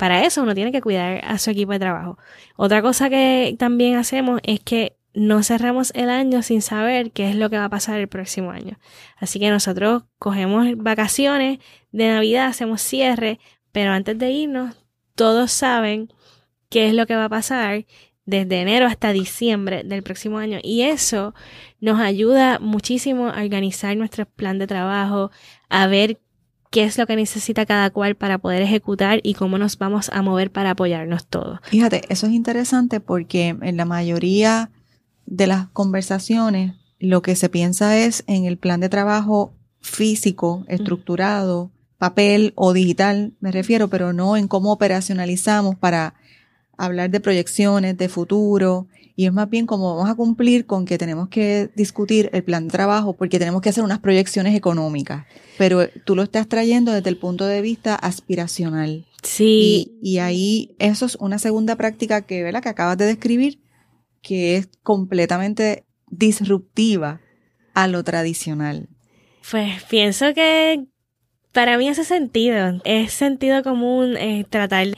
Para 0.00 0.24
eso 0.24 0.42
uno 0.42 0.54
tiene 0.54 0.72
que 0.72 0.80
cuidar 0.80 1.20
a 1.26 1.36
su 1.36 1.50
equipo 1.50 1.72
de 1.72 1.78
trabajo. 1.78 2.16
Otra 2.56 2.80
cosa 2.80 3.10
que 3.10 3.54
también 3.58 3.96
hacemos 3.96 4.40
es 4.44 4.58
que 4.58 4.96
no 5.12 5.42
cerramos 5.42 5.92
el 5.94 6.08
año 6.08 6.40
sin 6.40 6.62
saber 6.62 7.10
qué 7.10 7.28
es 7.28 7.36
lo 7.36 7.50
que 7.50 7.58
va 7.58 7.66
a 7.66 7.68
pasar 7.68 8.00
el 8.00 8.08
próximo 8.08 8.50
año. 8.50 8.78
Así 9.18 9.38
que 9.38 9.50
nosotros 9.50 10.04
cogemos 10.18 10.66
vacaciones 10.78 11.58
de 11.92 12.08
Navidad, 12.08 12.46
hacemos 12.46 12.80
cierre, 12.80 13.40
pero 13.72 13.92
antes 13.92 14.18
de 14.18 14.30
irnos 14.30 14.74
todos 15.16 15.52
saben 15.52 16.10
qué 16.70 16.88
es 16.88 16.94
lo 16.94 17.06
que 17.06 17.16
va 17.16 17.26
a 17.26 17.28
pasar 17.28 17.84
desde 18.24 18.62
enero 18.62 18.86
hasta 18.86 19.12
diciembre 19.12 19.82
del 19.84 20.02
próximo 20.02 20.38
año. 20.38 20.60
Y 20.62 20.80
eso 20.80 21.34
nos 21.78 22.00
ayuda 22.00 22.58
muchísimo 22.58 23.28
a 23.28 23.42
organizar 23.42 23.94
nuestro 23.98 24.24
plan 24.24 24.58
de 24.58 24.66
trabajo, 24.66 25.30
a 25.68 25.86
ver 25.88 26.18
qué 26.70 26.84
es 26.84 26.96
lo 26.96 27.06
que 27.06 27.16
necesita 27.16 27.66
cada 27.66 27.90
cual 27.90 28.14
para 28.14 28.38
poder 28.38 28.62
ejecutar 28.62 29.20
y 29.22 29.34
cómo 29.34 29.58
nos 29.58 29.76
vamos 29.76 30.08
a 30.12 30.22
mover 30.22 30.50
para 30.50 30.70
apoyarnos 30.70 31.26
todos. 31.26 31.58
Fíjate, 31.64 32.02
eso 32.08 32.26
es 32.26 32.32
interesante 32.32 33.00
porque 33.00 33.56
en 33.60 33.76
la 33.76 33.84
mayoría 33.84 34.70
de 35.26 35.46
las 35.46 35.68
conversaciones 35.68 36.74
lo 36.98 37.22
que 37.22 37.34
se 37.34 37.48
piensa 37.48 37.96
es 37.96 38.24
en 38.26 38.44
el 38.44 38.56
plan 38.56 38.80
de 38.80 38.88
trabajo 38.88 39.54
físico, 39.80 40.64
estructurado, 40.68 41.70
papel 41.98 42.52
o 42.54 42.72
digital, 42.72 43.34
me 43.40 43.50
refiero, 43.50 43.88
pero 43.88 44.12
no 44.12 44.36
en 44.36 44.48
cómo 44.48 44.72
operacionalizamos 44.72 45.76
para 45.76 46.14
hablar 46.80 47.10
de 47.10 47.20
proyecciones, 47.20 47.96
de 47.96 48.08
futuro, 48.08 48.88
y 49.14 49.26
es 49.26 49.32
más 49.34 49.50
bien 49.50 49.66
como 49.66 49.96
vamos 49.96 50.10
a 50.10 50.14
cumplir 50.14 50.64
con 50.64 50.86
que 50.86 50.96
tenemos 50.96 51.28
que 51.28 51.70
discutir 51.76 52.30
el 52.32 52.42
plan 52.42 52.64
de 52.64 52.72
trabajo 52.72 53.12
porque 53.12 53.38
tenemos 53.38 53.60
que 53.60 53.68
hacer 53.68 53.84
unas 53.84 53.98
proyecciones 53.98 54.56
económicas, 54.56 55.26
pero 55.58 55.86
tú 56.06 56.16
lo 56.16 56.22
estás 56.22 56.48
trayendo 56.48 56.92
desde 56.92 57.10
el 57.10 57.18
punto 57.18 57.44
de 57.44 57.60
vista 57.60 57.94
aspiracional. 57.94 59.06
Sí. 59.22 59.98
Y, 60.02 60.18
ahí 60.18 60.74
eso 60.78 61.04
es 61.04 61.16
una 61.16 61.38
segunda 61.38 61.76
práctica 61.76 62.22
que, 62.22 62.42
¿verdad? 62.42 62.62
que 62.62 62.70
acabas 62.70 62.96
de 62.96 63.04
describir, 63.04 63.60
que 64.22 64.56
es 64.56 64.70
completamente 64.82 65.84
disruptiva 66.08 67.20
a 67.74 67.88
lo 67.88 68.02
tradicional. 68.02 68.88
Pues 69.50 69.82
pienso 69.84 70.32
que 70.32 70.86
para 71.52 71.78
mí 71.78 71.88
hace 71.88 72.04
sentido, 72.04 72.80
es 72.84 73.12
sentido 73.12 73.62
común 73.62 74.16
eh, 74.16 74.44
tratar 74.48 74.88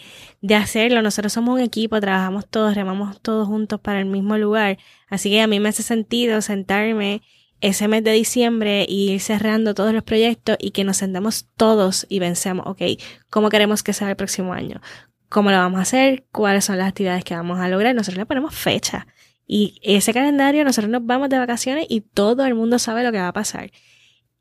de 0.43 0.55
hacerlo. 0.55 1.01
Nosotros 1.01 1.33
somos 1.33 1.55
un 1.55 1.61
equipo, 1.61 2.01
trabajamos 2.01 2.47
todos, 2.47 2.75
remamos 2.75 3.21
todos 3.21 3.49
juntos 3.49 3.81
para 3.81 4.01
el 4.01 4.07
mismo 4.07 4.37
lugar. 4.37 4.79
Así 5.09 5.31
que 5.31 5.41
a 5.41 5.47
mí 5.47 5.61
me 5.61 5.71
hace 5.71 5.83
sentido 5.83 6.43
sentarme 6.43 7.23
ese 7.63 7.89
mes 7.89 8.05
de 8.05 8.13
diciembre 8.13 8.85
y 8.89 9.13
ir 9.13 9.21
cerrando 9.21 9.73
todos 9.75 9.95
los 9.95 10.03
proyectos 10.03 10.57
y 10.59 10.73
que 10.73 10.85
nos 10.85 10.99
sentemos 10.99 11.47
todos 11.57 12.07
y 12.09 12.19
vencemos, 12.19 12.67
ok, 12.67 12.83
¿cómo 13.31 13.49
queremos 13.49 13.83
que 13.83 13.93
sea 13.93 14.11
el 14.11 14.17
próximo 14.17 14.53
año? 14.53 14.81
¿Cómo 15.29 15.51
lo 15.51 15.57
vamos 15.57 15.79
a 15.79 15.83
hacer? 15.83 16.25
¿Cuáles 16.33 16.65
son 16.67 16.77
las 16.77 16.89
actividades 16.89 17.25
que 17.25 17.35
vamos 17.35 17.61
a 17.61 17.69
lograr? 17.69 17.95
Nosotros 17.95 18.19
le 18.19 18.27
ponemos 18.27 18.55
fecha. 18.55 19.07
Y 19.47 19.81
ese 19.83 20.13
calendario, 20.13 20.65
nosotros 20.65 20.91
nos 20.91 21.07
vamos 21.07 21.31
de 21.31 21.39
vacaciones 21.39 21.87
y 21.89 22.01
todo 22.01 22.45
el 22.45 22.55
mundo 22.55 22.79
sabe 22.79 23.05
lo 23.05 23.13
que 23.13 23.19
va 23.19 23.29
a 23.29 23.33
pasar. 23.33 23.71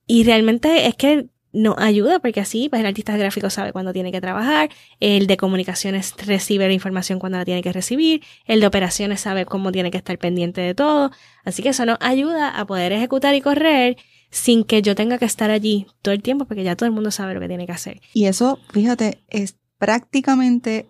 Y 0.08 0.24
realmente 0.24 0.88
es 0.88 0.95
que 0.95 1.30
nos 1.54 1.78
ayuda 1.78 2.20
porque 2.20 2.40
así 2.40 2.70
pues 2.70 2.80
el 2.80 2.86
artista 2.86 3.18
gráfico 3.18 3.50
sabe 3.50 3.74
cuándo 3.74 3.94
tiene 3.94 4.12
que 4.12 4.22
trabajar, 4.22 4.70
el 5.00 5.28
de 5.28 5.38
comunicaciones 5.38 6.14
recibe 6.26 6.68
la 6.68 6.74
información 6.74 7.20
cuando 7.20 7.38
la 7.38 7.46
tiene 7.46 7.62
que 7.62 7.74
recibir, 7.74 8.24
el 8.46 8.60
de 8.62 8.68
operaciones 8.68 9.22
sabe 9.22 9.46
cómo 9.46 9.72
tiene 9.72 9.92
que 9.92 9.98
estar 9.98 10.18
pendiente 10.18 10.62
de 10.62 10.74
todo, 10.74 11.12
así 11.44 11.62
que 11.62 11.70
eso 11.70 11.86
nos 11.86 11.98
ayuda 12.00 12.50
a 12.50 12.66
poder 12.66 12.92
ejecutar 12.94 13.36
y 13.36 13.42
correr 13.42 13.98
sin 14.30 14.64
que 14.64 14.82
yo 14.82 14.96
tenga 14.96 15.18
que 15.18 15.26
estar 15.26 15.52
allí 15.52 15.88
todo 16.02 16.14
el 16.14 16.22
tiempo 16.22 16.46
porque 16.46 16.64
ya 16.64 16.76
todo 16.76 16.88
el 16.88 16.94
mundo 16.94 17.12
sabe 17.12 17.34
lo 17.34 17.42
que 17.42 17.50
tiene 17.50 17.66
que 17.66 17.74
hacer. 17.74 18.00
Y 18.14 18.26
eso, 18.26 18.60
fíjate, 18.72 19.24
es 19.28 19.58
prácticamente 19.78 20.88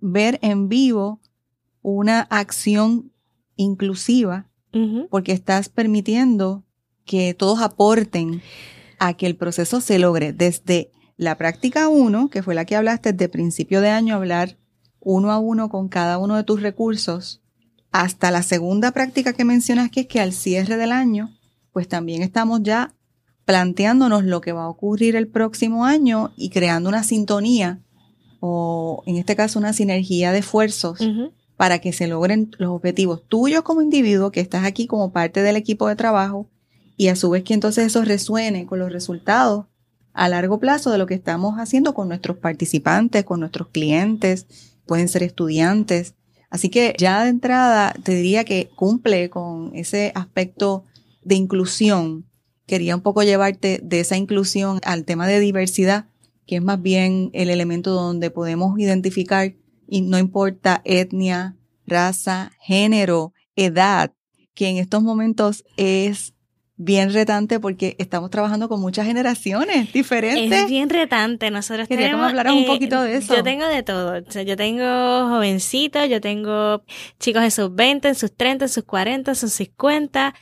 ver 0.00 0.38
en 0.42 0.68
vivo 0.68 1.20
una 1.82 2.20
acción 2.22 3.12
inclusiva 3.56 4.46
porque 5.10 5.32
estás 5.32 5.68
permitiendo 5.68 6.64
que 7.04 7.34
todos 7.34 7.60
aporten 7.60 8.40
a 9.00 9.14
que 9.14 9.26
el 9.26 9.34
proceso 9.34 9.80
se 9.80 9.98
logre 9.98 10.32
desde 10.32 10.92
la 11.16 11.36
práctica 11.36 11.88
1, 11.88 12.28
que 12.28 12.42
fue 12.42 12.54
la 12.54 12.66
que 12.66 12.76
hablaste 12.76 13.12
de 13.12 13.28
principio 13.28 13.80
de 13.80 13.88
año, 13.88 14.14
hablar 14.14 14.58
uno 15.00 15.32
a 15.32 15.38
uno 15.38 15.70
con 15.70 15.88
cada 15.88 16.18
uno 16.18 16.36
de 16.36 16.44
tus 16.44 16.60
recursos, 16.60 17.42
hasta 17.90 18.30
la 18.30 18.42
segunda 18.42 18.92
práctica 18.92 19.32
que 19.32 19.44
mencionas, 19.44 19.90
que 19.90 20.00
es 20.00 20.06
que 20.06 20.20
al 20.20 20.34
cierre 20.34 20.76
del 20.76 20.92
año, 20.92 21.30
pues 21.72 21.88
también 21.88 22.22
estamos 22.22 22.62
ya 22.62 22.94
planteándonos 23.46 24.24
lo 24.24 24.42
que 24.42 24.52
va 24.52 24.64
a 24.64 24.68
ocurrir 24.68 25.16
el 25.16 25.28
próximo 25.28 25.86
año 25.86 26.32
y 26.36 26.50
creando 26.50 26.90
una 26.90 27.02
sintonía 27.02 27.80
o 28.38 29.02
en 29.06 29.16
este 29.16 29.34
caso 29.34 29.58
una 29.58 29.72
sinergia 29.72 30.30
de 30.30 30.38
esfuerzos 30.38 30.98
para 31.56 31.78
que 31.78 31.92
se 31.92 32.06
logren 32.06 32.50
los 32.58 32.70
objetivos 32.70 33.26
tuyos 33.26 33.62
como 33.62 33.82
individuo, 33.82 34.30
que 34.30 34.40
estás 34.40 34.64
aquí 34.64 34.86
como 34.86 35.10
parte 35.10 35.42
del 35.42 35.56
equipo 35.56 35.88
de 35.88 35.96
trabajo, 35.96 36.48
y 37.00 37.08
a 37.08 37.16
su 37.16 37.30
vez 37.30 37.44
que 37.44 37.54
entonces 37.54 37.86
eso 37.86 38.04
resuene 38.04 38.66
con 38.66 38.78
los 38.78 38.92
resultados 38.92 39.64
a 40.12 40.28
largo 40.28 40.60
plazo 40.60 40.90
de 40.90 40.98
lo 40.98 41.06
que 41.06 41.14
estamos 41.14 41.54
haciendo 41.56 41.94
con 41.94 42.08
nuestros 42.08 42.36
participantes, 42.36 43.24
con 43.24 43.40
nuestros 43.40 43.68
clientes, 43.68 44.46
pueden 44.84 45.08
ser 45.08 45.22
estudiantes. 45.22 46.14
Así 46.50 46.68
que 46.68 46.94
ya 46.98 47.24
de 47.24 47.30
entrada 47.30 47.94
te 48.02 48.14
diría 48.14 48.44
que 48.44 48.68
cumple 48.76 49.30
con 49.30 49.70
ese 49.74 50.12
aspecto 50.14 50.84
de 51.24 51.36
inclusión. 51.36 52.26
Quería 52.66 52.96
un 52.96 53.00
poco 53.00 53.22
llevarte 53.22 53.80
de 53.82 54.00
esa 54.00 54.18
inclusión 54.18 54.78
al 54.84 55.06
tema 55.06 55.26
de 55.26 55.40
diversidad, 55.40 56.04
que 56.46 56.56
es 56.56 56.62
más 56.62 56.82
bien 56.82 57.30
el 57.32 57.48
elemento 57.48 57.92
donde 57.92 58.30
podemos 58.30 58.78
identificar 58.78 59.54
y 59.88 60.02
no 60.02 60.18
importa 60.18 60.82
etnia, 60.84 61.56
raza, 61.86 62.52
género, 62.60 63.32
edad, 63.56 64.12
que 64.52 64.68
en 64.68 64.76
estos 64.76 65.02
momentos 65.02 65.64
es 65.78 66.34
bien 66.82 67.12
retante 67.12 67.60
porque 67.60 67.94
estamos 67.98 68.30
trabajando 68.30 68.66
con 68.66 68.80
muchas 68.80 69.06
generaciones 69.06 69.92
diferentes. 69.92 70.62
Es 70.62 70.68
bien 70.68 70.88
retante. 70.88 71.50
Nosotros 71.50 71.86
Quería 71.86 72.06
tenemos... 72.06 72.28
que 72.28 72.32
me 72.32 72.40
hablaras 72.40 72.54
un 72.54 72.64
poquito 72.64 73.02
de 73.02 73.16
eso. 73.16 73.36
Yo 73.36 73.42
tengo 73.42 73.66
de 73.66 73.82
todo. 73.82 74.18
O 74.26 74.30
sea, 74.30 74.42
yo 74.42 74.56
tengo 74.56 75.28
jovencitos, 75.28 76.08
yo 76.08 76.22
tengo 76.22 76.82
chicos 77.18 77.42
en 77.42 77.50
sus 77.50 77.74
20, 77.74 78.08
en 78.08 78.14
sus 78.14 78.34
30, 78.34 78.64
en 78.64 78.68
sus 78.70 78.84
40, 78.84 79.30
en 79.30 79.36
sus 79.36 79.52
50. 79.52 80.34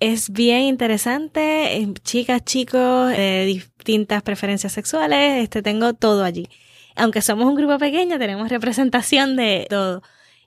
Es 0.00 0.30
bien 0.30 0.62
interesante. 0.62 1.76
Eh, 1.76 1.94
chicas, 2.02 2.44
chicos, 2.44 3.10
de 3.10 3.44
distintas 3.44 4.22
preferencias 4.24 4.72
sexuales. 4.72 5.44
Este, 5.44 5.62
tengo 5.62 5.94
todo 5.94 6.24
allí 6.24 6.48
aunque 6.96 7.22
somos 7.22 7.46
un 7.46 7.56
grupo 7.56 7.76
pequeño, 7.76 8.20
tenemos 8.20 8.48
representación 8.48 9.34
de 9.34 9.66
todo. 9.68 10.02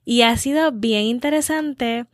Y 0.06 0.22
ha 0.22 0.38
sido 0.38 0.72
bien 0.72 1.04
interesante 1.04 2.06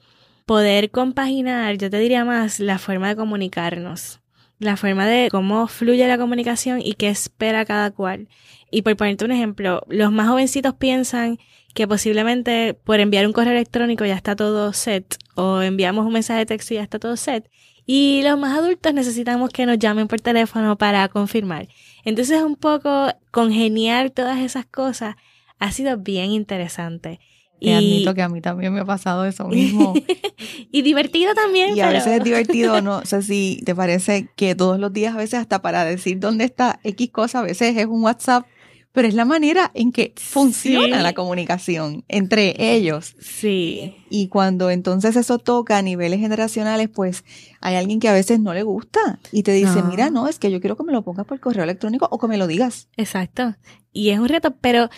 poder 0.45 0.91
compaginar, 0.91 1.77
yo 1.77 1.89
te 1.89 1.99
diría 1.99 2.25
más, 2.25 2.59
la 2.59 2.79
forma 2.79 3.09
de 3.09 3.15
comunicarnos, 3.15 4.21
la 4.59 4.77
forma 4.77 5.05
de 5.05 5.29
cómo 5.29 5.67
fluye 5.67 6.07
la 6.07 6.17
comunicación 6.17 6.81
y 6.81 6.93
qué 6.93 7.09
espera 7.09 7.65
cada 7.65 7.91
cual. 7.91 8.27
Y 8.71 8.81
por 8.81 8.95
ponerte 8.95 9.25
un 9.25 9.31
ejemplo, 9.31 9.83
los 9.87 10.11
más 10.11 10.27
jovencitos 10.27 10.73
piensan 10.75 11.37
que 11.73 11.87
posiblemente 11.87 12.73
por 12.73 12.99
enviar 12.99 13.25
un 13.25 13.33
correo 13.33 13.53
electrónico 13.53 14.05
ya 14.05 14.15
está 14.15 14.35
todo 14.35 14.73
set 14.73 15.17
o 15.35 15.61
enviamos 15.61 16.05
un 16.05 16.13
mensaje 16.13 16.39
de 16.39 16.45
texto 16.45 16.73
y 16.73 16.77
ya 16.77 16.83
está 16.83 16.99
todo 16.99 17.17
set. 17.17 17.49
Y 17.85 18.21
los 18.23 18.39
más 18.39 18.57
adultos 18.57 18.93
necesitamos 18.93 19.49
que 19.49 19.65
nos 19.65 19.77
llamen 19.77 20.07
por 20.07 20.21
teléfono 20.21 20.77
para 20.77 21.07
confirmar. 21.09 21.67
Entonces 22.05 22.41
un 22.41 22.55
poco 22.55 23.11
congeniar 23.31 24.09
todas 24.11 24.39
esas 24.39 24.65
cosas 24.65 25.15
ha 25.59 25.71
sido 25.71 25.97
bien 25.97 26.31
interesante. 26.31 27.19
Y... 27.63 27.73
admito 27.73 28.13
que 28.13 28.21
a 28.21 28.29
mí 28.29 28.41
también 28.41 28.73
me 28.73 28.81
ha 28.81 28.85
pasado 28.85 29.25
eso 29.25 29.47
mismo. 29.47 29.93
y 30.71 30.81
divertido 30.81 31.33
también. 31.33 31.75
Y 31.75 31.81
a 31.81 31.89
veces 31.89 32.19
es 32.19 32.23
divertido, 32.23 32.81
no 32.81 33.05
sé 33.05 33.21
si 33.21 33.61
te 33.65 33.73
parece 33.75 34.29
que 34.35 34.55
todos 34.55 34.79
los 34.79 34.91
días, 34.93 35.15
a 35.15 35.17
veces 35.17 35.39
hasta 35.39 35.61
para 35.61 35.85
decir 35.85 36.19
dónde 36.19 36.45
está 36.45 36.79
X 36.83 37.09
cosa, 37.11 37.39
a 37.39 37.43
veces 37.43 37.75
es 37.77 37.85
un 37.85 38.03
WhatsApp 38.03 38.45
pero 38.93 39.07
es 39.07 39.15
la 39.15 39.25
manera 39.25 39.71
en 39.73 39.91
que 39.91 40.13
funciona 40.15 41.01
la 41.01 41.13
comunicación 41.13 42.05
entre 42.07 42.55
ellos. 42.59 43.15
Sí. 43.19 43.95
Y 44.09 44.27
cuando 44.27 44.69
entonces 44.69 45.15
eso 45.15 45.39
toca 45.39 45.79
a 45.79 45.81
niveles 45.81 46.19
generacionales, 46.19 46.89
pues 46.89 47.25
hay 47.59 47.75
alguien 47.75 47.99
que 47.99 48.07
a 48.07 48.13
veces 48.13 48.39
no 48.39 48.53
le 48.53 48.61
gusta 48.61 49.19
y 49.31 49.41
te 49.41 49.51
dice, 49.51 49.81
mira, 49.81 50.11
no, 50.11 50.27
es 50.27 50.37
que 50.37 50.51
yo 50.51 50.61
quiero 50.61 50.77
que 50.77 50.83
me 50.83 50.93
lo 50.93 51.01
pongas 51.01 51.25
por 51.25 51.39
correo 51.39 51.63
electrónico 51.63 52.07
o 52.11 52.19
que 52.19 52.27
me 52.27 52.37
lo 52.37 52.45
digas. 52.45 52.87
Exacto. 52.95 53.55
Y 53.91 54.11
es 54.11 54.19
un 54.19 54.29
reto, 54.29 54.55
pero 54.61 54.89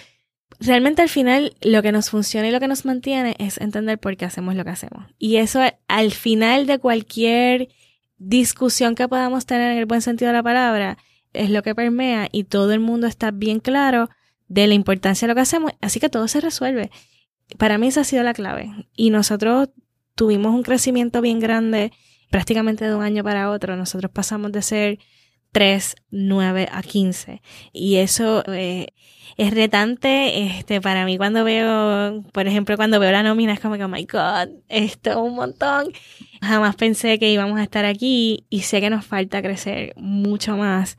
realmente 0.60 1.02
al 1.02 1.10
final 1.10 1.56
lo 1.62 1.82
que 1.82 1.92
nos 1.92 2.10
funciona 2.10 2.48
y 2.48 2.52
lo 2.52 2.60
que 2.60 2.68
nos 2.68 2.86
mantiene 2.86 3.36
es 3.40 3.60
entender 3.60 4.00
por 4.00 4.18
qué 4.18 4.26
hacemos 4.26 4.56
lo 4.56 4.64
que 4.64 4.72
hacemos. 4.72 5.06
Y 5.18 5.38
eso 5.38 5.62
al 5.88 6.12
final 6.12 6.68
de 6.68 6.80
cualquier 6.80 7.70
discusión 8.18 8.96
que 8.96 9.08
podamos 9.08 9.46
tener 9.46 9.72
en 9.72 9.78
el 9.78 9.86
buen 9.86 10.02
sentido 10.02 10.30
de 10.30 10.38
la 10.38 10.44
palabra, 10.44 10.98
es 11.34 11.50
lo 11.50 11.64
que 11.64 11.76
permea 11.76 12.30
y 12.32 12.46
todo 12.46 12.72
el 12.72 12.80
mundo 12.80 13.08
está 13.08 13.32
bien 13.32 13.60
claro 13.60 14.10
de 14.48 14.68
la 14.68 14.74
importancia 14.74 15.28
de 15.28 15.32
lo 15.32 15.36
que 15.36 15.42
hacemos, 15.42 15.72
así 15.82 16.00
que 16.00 16.10
todo 16.10 16.28
se 16.28 16.40
resuelve. 16.40 16.92
Para 17.58 17.78
mí 17.78 17.88
esa 17.88 18.02
ha 18.02 18.06
sido 18.06 18.24
la 18.24 18.34
clave. 18.34 18.72
Y 18.96 19.10
nosotros 19.10 19.70
tuvimos 20.16 20.54
un 20.54 20.64
crecimiento 20.64 21.22
bien 21.22 21.40
grande 21.40 21.92
prácticamente 22.32 22.86
de 22.86 22.96
un 22.96 23.04
año 23.04 23.24
para 23.24 23.52
otro. 23.52 23.76
Nosotros 23.76 24.12
pasamos 24.12 24.52
de 24.52 24.62
ser 24.62 25.00
3, 25.56 25.96
9 26.12 26.68
a 26.70 26.82
15. 26.84 27.42
Y 27.72 27.96
eso 27.96 28.44
eh, 28.48 28.88
es 29.38 29.54
retante 29.54 30.44
este, 30.44 30.82
para 30.82 31.06
mí 31.06 31.16
cuando 31.16 31.46
veo, 31.46 32.26
por 32.34 32.46
ejemplo, 32.46 32.76
cuando 32.76 33.00
veo 33.00 33.10
la 33.14 33.24
nómina 33.24 33.54
es 33.54 33.62
como 33.62 33.78
que, 33.78 33.86
oh 33.86 33.88
my 33.88 34.04
God, 34.04 34.50
esto 34.68 35.12
es 35.12 35.16
un 35.16 35.34
montón. 35.34 35.94
Jamás 36.42 36.76
pensé 36.76 37.20
que 37.20 37.32
íbamos 37.32 37.58
a 37.58 37.64
estar 37.64 37.86
aquí 37.86 38.46
y 38.50 38.64
sé 38.64 38.82
que 38.82 38.90
nos 38.90 39.06
falta 39.06 39.42
crecer 39.42 39.94
mucho 39.96 40.58
más 40.58 40.98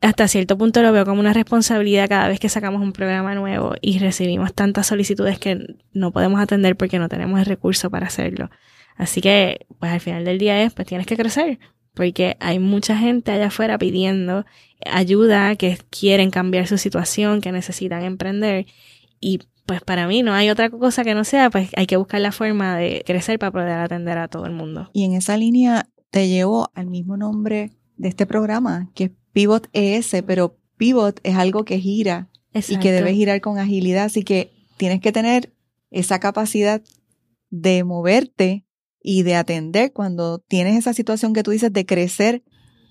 hasta 0.00 0.26
cierto 0.26 0.58
punto 0.58 0.82
lo 0.82 0.92
veo 0.92 1.06
como 1.06 1.20
una 1.20 1.32
responsabilidad 1.32 2.08
cada 2.08 2.28
vez 2.28 2.38
que 2.38 2.48
sacamos 2.48 2.82
un 2.82 2.92
programa 2.92 3.34
nuevo 3.34 3.74
y 3.80 4.00
recibimos 4.00 4.52
tantas 4.52 4.88
solicitudes 4.88 5.38
que 5.38 5.76
no 5.92 6.10
podemos 6.10 6.40
atender 6.40 6.76
porque 6.76 6.98
no 6.98 7.08
tenemos 7.08 7.38
el 7.38 7.46
recurso 7.46 7.90
para 7.90 8.08
hacerlo. 8.08 8.50
Así 8.96 9.20
que, 9.22 9.66
pues 9.78 9.92
al 9.92 10.00
final 10.00 10.24
del 10.24 10.38
día 10.38 10.60
es, 10.62 10.74
pues 10.74 10.86
tienes 10.88 11.06
que 11.06 11.16
crecer, 11.16 11.58
porque 11.94 12.36
hay 12.40 12.58
mucha 12.58 12.96
gente 12.96 13.30
allá 13.30 13.46
afuera 13.46 13.78
pidiendo 13.78 14.44
ayuda, 14.84 15.56
que 15.56 15.78
quieren 15.90 16.30
cambiar 16.30 16.66
su 16.66 16.78
situación, 16.78 17.40
que 17.40 17.52
necesitan 17.52 18.02
emprender 18.02 18.66
y 19.20 19.40
pues 19.66 19.80
para 19.80 20.06
mí 20.06 20.22
no 20.22 20.34
hay 20.34 20.50
otra 20.50 20.68
cosa 20.68 21.04
que 21.04 21.14
no 21.14 21.24
sea, 21.24 21.50
pues 21.50 21.70
hay 21.76 21.86
que 21.86 21.96
buscar 21.96 22.20
la 22.20 22.32
forma 22.32 22.76
de 22.76 23.02
crecer 23.06 23.38
para 23.38 23.52
poder 23.52 23.70
atender 23.70 24.18
a 24.18 24.28
todo 24.28 24.46
el 24.46 24.52
mundo. 24.52 24.90
Y 24.92 25.04
en 25.04 25.14
esa 25.14 25.36
línea 25.36 25.88
te 26.10 26.28
llevo 26.28 26.70
al 26.74 26.86
mismo 26.88 27.16
nombre 27.16 27.70
de 27.96 28.08
este 28.08 28.26
programa, 28.26 28.90
que 28.94 29.04
es 29.04 29.10
Pivot 29.32 29.68
ES, 29.72 30.16
pero 30.26 30.58
Pivot 30.76 31.18
es 31.22 31.36
algo 31.36 31.64
que 31.64 31.78
gira 31.78 32.28
y 32.68 32.78
que 32.78 32.92
debe 32.92 33.14
girar 33.14 33.40
con 33.40 33.58
agilidad, 33.58 34.04
así 34.04 34.22
que 34.22 34.52
tienes 34.76 35.00
que 35.00 35.12
tener 35.12 35.52
esa 35.90 36.20
capacidad 36.20 36.82
de 37.50 37.84
moverte 37.84 38.64
y 39.06 39.22
de 39.22 39.36
atender 39.36 39.92
cuando 39.92 40.38
tienes 40.38 40.78
esa 40.78 40.94
situación 40.94 41.34
que 41.34 41.42
tú 41.42 41.50
dices 41.50 41.70
de 41.70 41.84
crecer, 41.84 42.42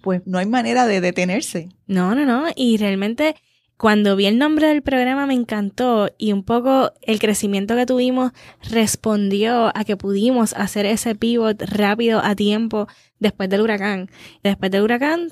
pues 0.04 0.22
no 0.26 0.38
hay 0.38 0.46
manera 0.46 0.86
de 0.86 1.02
detenerse. 1.02 1.70
No, 1.88 2.14
no, 2.14 2.24
no, 2.24 2.46
y 2.56 2.78
realmente 2.78 3.36
cuando 3.78 4.16
vi 4.16 4.28
el 4.28 4.38
nombre 4.38 4.68
del 4.68 4.84
programa 4.84 5.26
me 5.26 5.34
encantó 5.34 6.12
y 6.20 6.32
un 6.32 6.44
poco 6.44 6.92
el 7.02 7.18
crecimiento 7.18 7.76
que 7.76 7.88
tuvimos 7.88 8.32
respondió 8.70 9.76
a 9.76 9.84
que 9.86 9.98
pudimos 9.98 10.54
hacer 10.54 10.86
ese 10.86 11.16
pivot 11.16 11.60
rápido 11.64 12.22
a 12.24 12.36
tiempo 12.36 12.88
después 13.18 13.50
del 13.50 13.62
huracán. 13.62 14.12
Después 14.44 14.70
del 14.70 14.84
huracán 14.84 15.30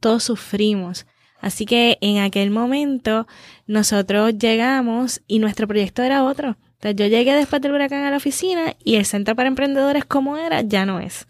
todos 0.00 0.24
sufrimos. 0.24 1.06
Así 1.42 1.66
que 1.66 1.98
en 2.00 2.18
aquel 2.18 2.50
momento 2.50 3.26
nosotros 3.66 4.38
llegamos 4.38 5.20
y 5.26 5.40
nuestro 5.40 5.68
proyecto 5.68 6.02
era 6.02 6.24
otro. 6.24 6.56
Entonces 6.76 6.96
yo 6.96 7.06
llegué 7.06 7.34
después 7.34 7.62
del 7.62 7.72
huracán 7.72 8.04
a 8.04 8.10
la 8.10 8.16
oficina 8.18 8.76
y 8.84 8.96
el 8.96 9.04
centro 9.04 9.34
para 9.34 9.48
emprendedores 9.48 10.04
como 10.04 10.36
era 10.36 10.60
ya 10.62 10.86
no 10.86 11.00
es. 11.00 11.26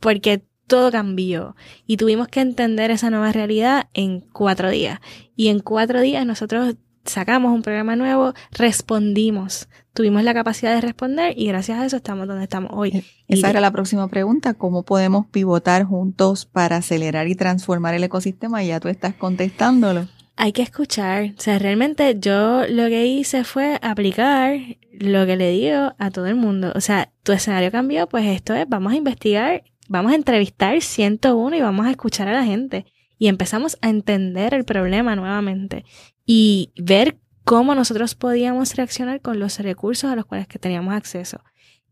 Porque 0.00 0.42
todo 0.66 0.90
cambió 0.90 1.54
y 1.86 1.98
tuvimos 1.98 2.28
que 2.28 2.40
entender 2.40 2.90
esa 2.90 3.10
nueva 3.10 3.32
realidad 3.32 3.88
en 3.92 4.20
cuatro 4.20 4.70
días. 4.70 5.00
Y 5.36 5.48
en 5.48 5.60
cuatro 5.60 6.00
días 6.00 6.24
nosotros 6.24 6.76
sacamos 7.04 7.52
un 7.52 7.62
programa 7.62 7.96
nuevo, 7.96 8.32
respondimos, 8.52 9.68
tuvimos 9.92 10.22
la 10.22 10.34
capacidad 10.34 10.74
de 10.74 10.80
responder 10.80 11.34
y 11.36 11.46
gracias 11.48 11.78
a 11.78 11.84
eso 11.84 11.96
estamos 11.96 12.26
donde 12.26 12.44
estamos 12.44 12.70
hoy. 12.72 12.90
E-, 12.90 13.04
esa 13.28 13.50
era 13.50 13.60
la 13.60 13.70
próxima 13.70 14.08
pregunta, 14.08 14.54
¿cómo 14.54 14.84
podemos 14.84 15.26
pivotar 15.26 15.84
juntos 15.84 16.46
para 16.46 16.76
acelerar 16.76 17.28
y 17.28 17.34
transformar 17.34 17.94
el 17.94 18.04
ecosistema? 18.04 18.62
Y 18.64 18.68
ya 18.68 18.80
tú 18.80 18.88
estás 18.88 19.14
contestándolo. 19.14 20.08
Hay 20.36 20.52
que 20.52 20.62
escuchar, 20.62 21.34
o 21.36 21.40
sea, 21.40 21.58
realmente 21.58 22.16
yo 22.18 22.66
lo 22.66 22.86
que 22.86 23.06
hice 23.06 23.44
fue 23.44 23.78
aplicar 23.82 24.58
lo 24.92 25.26
que 25.26 25.36
le 25.36 25.50
digo 25.50 25.94
a 25.98 26.10
todo 26.10 26.26
el 26.26 26.34
mundo. 26.34 26.72
O 26.74 26.80
sea, 26.80 27.12
tu 27.22 27.32
escenario 27.32 27.70
cambió, 27.70 28.08
pues 28.08 28.26
esto 28.26 28.54
es, 28.54 28.68
vamos 28.68 28.92
a 28.92 28.96
investigar, 28.96 29.62
vamos 29.88 30.12
a 30.12 30.16
entrevistar 30.16 30.80
101 30.80 31.56
y 31.56 31.60
vamos 31.60 31.86
a 31.86 31.90
escuchar 31.90 32.28
a 32.28 32.32
la 32.32 32.44
gente. 32.44 32.86
Y 33.18 33.28
empezamos 33.28 33.78
a 33.82 33.88
entender 33.88 34.54
el 34.54 34.64
problema 34.64 35.14
nuevamente 35.14 35.84
y 36.26 36.72
ver 36.76 37.18
cómo 37.44 37.74
nosotros 37.74 38.14
podíamos 38.14 38.74
reaccionar 38.74 39.20
con 39.20 39.38
los 39.38 39.58
recursos 39.58 40.10
a 40.10 40.16
los 40.16 40.24
cuales 40.24 40.48
que 40.48 40.58
teníamos 40.58 40.94
acceso. 40.94 41.40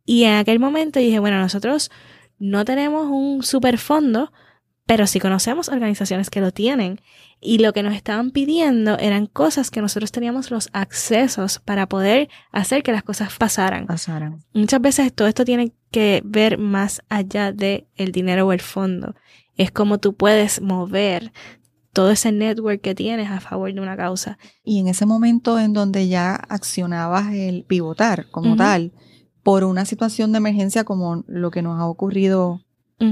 Y 0.05 0.25
en 0.25 0.35
aquel 0.35 0.59
momento 0.59 0.99
dije, 0.99 1.19
bueno, 1.19 1.39
nosotros 1.39 1.91
no 2.39 2.65
tenemos 2.65 3.07
un 3.09 3.43
superfondo, 3.43 4.33
pero 4.91 5.07
sí 5.07 5.21
conocemos 5.21 5.69
organizaciones 5.69 6.31
que 6.31 6.41
lo 6.41 6.51
tienen. 6.51 7.01
Y 7.41 7.59
lo 7.59 7.73
que 7.73 7.85
nos 7.85 7.95
estaban 7.95 8.33
pidiendo 8.33 8.99
eran 8.99 9.27
cosas 9.27 9.71
que 9.71 9.81
nosotros 9.81 10.11
teníamos 10.11 10.51
los 10.51 10.69
accesos 10.73 11.61
para 11.61 11.89
poder 11.89 12.29
hacer 12.51 12.83
que 12.83 12.91
las 12.91 13.05
cosas 13.05 13.37
pasaran. 13.39 13.87
pasaran. 13.87 14.45
Muchas 14.53 14.81
veces 14.81 15.13
todo 15.13 15.29
esto 15.29 15.45
tiene 15.45 15.75
que 15.93 16.23
ver 16.25 16.59
más 16.59 17.03
allá 17.09 17.53
de 17.53 17.87
el 17.95 18.11
dinero 18.11 18.49
o 18.49 18.53
el 18.53 18.61
fondo. 18.61 19.15
Es 19.57 19.71
como 19.71 19.99
tú 19.99 20.17
puedes 20.17 20.61
mover 20.61 21.33
todo 21.93 22.11
ese 22.11 22.33
network 22.33 22.81
que 22.81 22.97
tienes 22.97 23.31
a 23.31 23.39
favor 23.39 23.73
de 23.73 23.81
una 23.81 23.97
causa. 23.97 24.39
Y 24.65 24.81
en 24.81 24.89
ese 24.89 25.07
momento 25.07 25.61
en 25.61 25.73
donde 25.73 26.09
ya 26.09 26.35
accionabas 26.35 27.33
el 27.33 27.63
pivotar 27.63 28.29
como 28.33 28.57
tal, 28.57 28.91
por 29.45 29.63
una 29.63 29.85
situación 29.85 30.33
de 30.33 30.39
emergencia 30.39 30.83
como 30.83 31.23
lo 31.29 31.53
que 31.53 31.63
nos 31.63 31.79
ha 31.79 31.87
ocurrido 31.87 32.61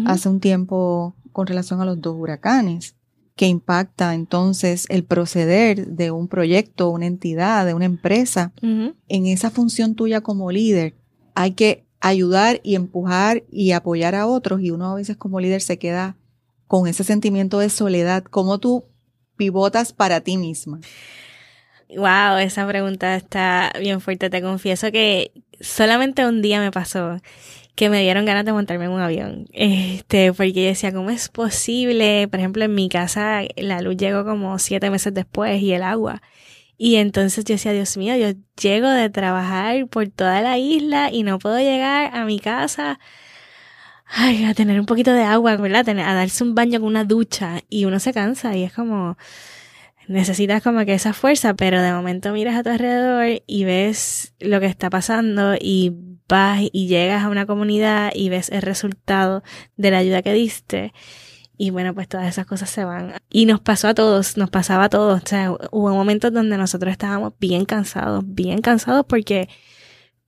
hace 0.07 0.29
un 0.29 0.41
tiempo 0.41 1.15
con 1.39 1.47
relación 1.47 1.81
a 1.81 1.85
los 1.85 2.01
dos 2.01 2.17
huracanes, 2.19 2.97
que 3.37 3.47
impacta 3.47 4.13
entonces 4.13 4.87
el 4.89 5.05
proceder 5.05 5.87
de 5.87 6.11
un 6.11 6.27
proyecto, 6.27 6.91
una 6.91 7.07
entidad, 7.07 7.65
de 7.65 7.75
una 7.75 7.85
empresa, 7.85 8.53
en 8.61 9.27
esa 9.27 9.53
función 9.53 9.95
tuya 9.95 10.21
como 10.21 10.51
líder, 10.51 10.97
hay 11.37 11.53
que 11.53 11.87
ayudar 12.01 12.61
y 12.65 12.75
empujar 12.75 13.45
y 13.53 13.71
apoyar 13.71 14.17
a 14.17 14.27
otros 14.27 14.61
y 14.63 14.73
uno 14.73 14.91
a 14.91 14.95
veces 14.97 15.17
como 15.17 15.39
líder 15.39 15.61
se 15.61 15.79
queda 15.79 16.17
con 16.67 16.89
ese 16.89 17.05
sentimiento 17.05 17.61
de 17.61 17.71
soledad? 17.71 18.25
¿Cómo 18.25 18.59
tú 18.59 18.87
pivotas 19.37 19.93
para 19.93 20.21
ti 20.21 20.39
misma? 20.39 20.81
Wow, 21.89 22.39
esa 22.41 22.67
pregunta 22.67 23.15
está 23.15 23.71
bien 23.79 24.01
fuerte. 24.01 24.29
Te 24.29 24.43
confieso 24.43 24.91
que 24.91 25.31
solamente 25.61 26.27
un 26.27 26.43
día 26.43 26.59
me 26.59 26.73
pasó 26.73 27.21
que 27.79 27.89
me 27.91 28.03
dieron 28.03 28.25
ganas 28.25 28.45
de 28.45 28.53
montarme 28.53 28.87
en 28.87 28.91
un 28.91 29.01
avión. 29.01 29.47
Este, 29.53 30.33
porque 30.33 30.67
decía, 30.67 30.93
¿cómo 30.93 31.11
es 31.11 31.29
posible? 31.29 32.27
Por 32.27 32.41
ejemplo, 32.41 32.65
en 32.65 32.75
mi 32.75 32.89
casa 32.89 33.43
la 33.57 33.81
luz 33.83 33.97
llegó 33.97 34.25
como 34.25 34.59
siete 34.59 34.91
meses 34.91 35.15
después 35.15 35.63
y 35.63 35.73
el 35.73 35.85
agua. 35.85 36.21
Y 36.77 36.97
entonces 36.97 37.45
yo 37.45 37.55
decía, 37.55 37.73
Dios 37.73 37.97
mío, 37.97 38.17
yo 38.17 38.37
llego 38.61 38.89
de 38.89 39.11
trabajar 39.11 39.87
por 39.87 40.09
toda 40.09 40.41
la 40.41 40.59
isla 40.59 41.13
y 41.13 41.23
no 41.23 41.39
puedo 41.39 41.57
llegar 41.61 42.17
a 42.17 42.25
mi 42.25 42.41
casa 42.41 42.99
ay, 44.07 44.45
a 44.45 44.55
tener 44.55 44.81
un 44.81 44.87
poquito 44.87 45.13
de 45.13 45.23
agua, 45.23 45.57
¿verdad? 45.57 45.89
a 45.89 46.15
darse 46.15 46.43
un 46.43 46.57
baño 46.57 46.81
con 46.81 46.89
una 46.89 47.05
ducha 47.05 47.61
y 47.69 47.85
uno 47.85 48.01
se 48.01 48.13
cansa 48.13 48.57
y 48.57 48.65
es 48.65 48.73
como, 48.73 49.17
necesitas 50.09 50.65
como 50.65 50.85
que 50.85 50.95
esa 50.95 51.13
fuerza, 51.13 51.55
pero 51.55 51.81
de 51.81 51.93
momento 51.93 52.33
miras 52.33 52.57
a 52.57 52.65
tu 52.65 52.71
alrededor 52.71 53.41
y 53.47 53.65
ves 53.65 54.35
lo 54.41 54.59
que 54.59 54.67
está 54.67 54.91
pasando 54.91 55.55
y 55.61 56.08
y 56.73 56.87
llegas 56.89 57.25
a 57.25 57.29
una 57.29 57.47
comunidad 57.47 58.13
y 58.15 58.29
ves 58.29 58.51
el 58.51 58.63
resultado 58.63 59.43
de 59.77 59.91
la 59.91 59.99
ayuda 59.99 60.23
que 60.23 60.33
diste. 60.33 60.93
Y 61.57 61.71
bueno, 61.71 61.95
pues 61.95 62.07
todas 62.09 62.29
esas 62.29 62.47
cosas 62.47 62.71
se 62.71 62.85
van. 62.85 63.15
Y 63.31 63.47
nos 63.47 63.61
pasó 63.61 63.89
a 63.89 63.95
todos, 63.95 64.37
nos 64.37 64.51
pasaba 64.51 64.85
a 64.85 64.89
todos. 64.89 65.23
O 65.23 65.27
sea, 65.27 65.53
hubo 65.71 65.91
momentos 65.91 66.33
donde 66.33 66.57
nosotros 66.57 66.93
estábamos 66.93 67.33
bien 67.41 67.65
cansados, 67.65 68.25
bien 68.27 68.61
cansados 68.61 69.07
porque 69.09 69.49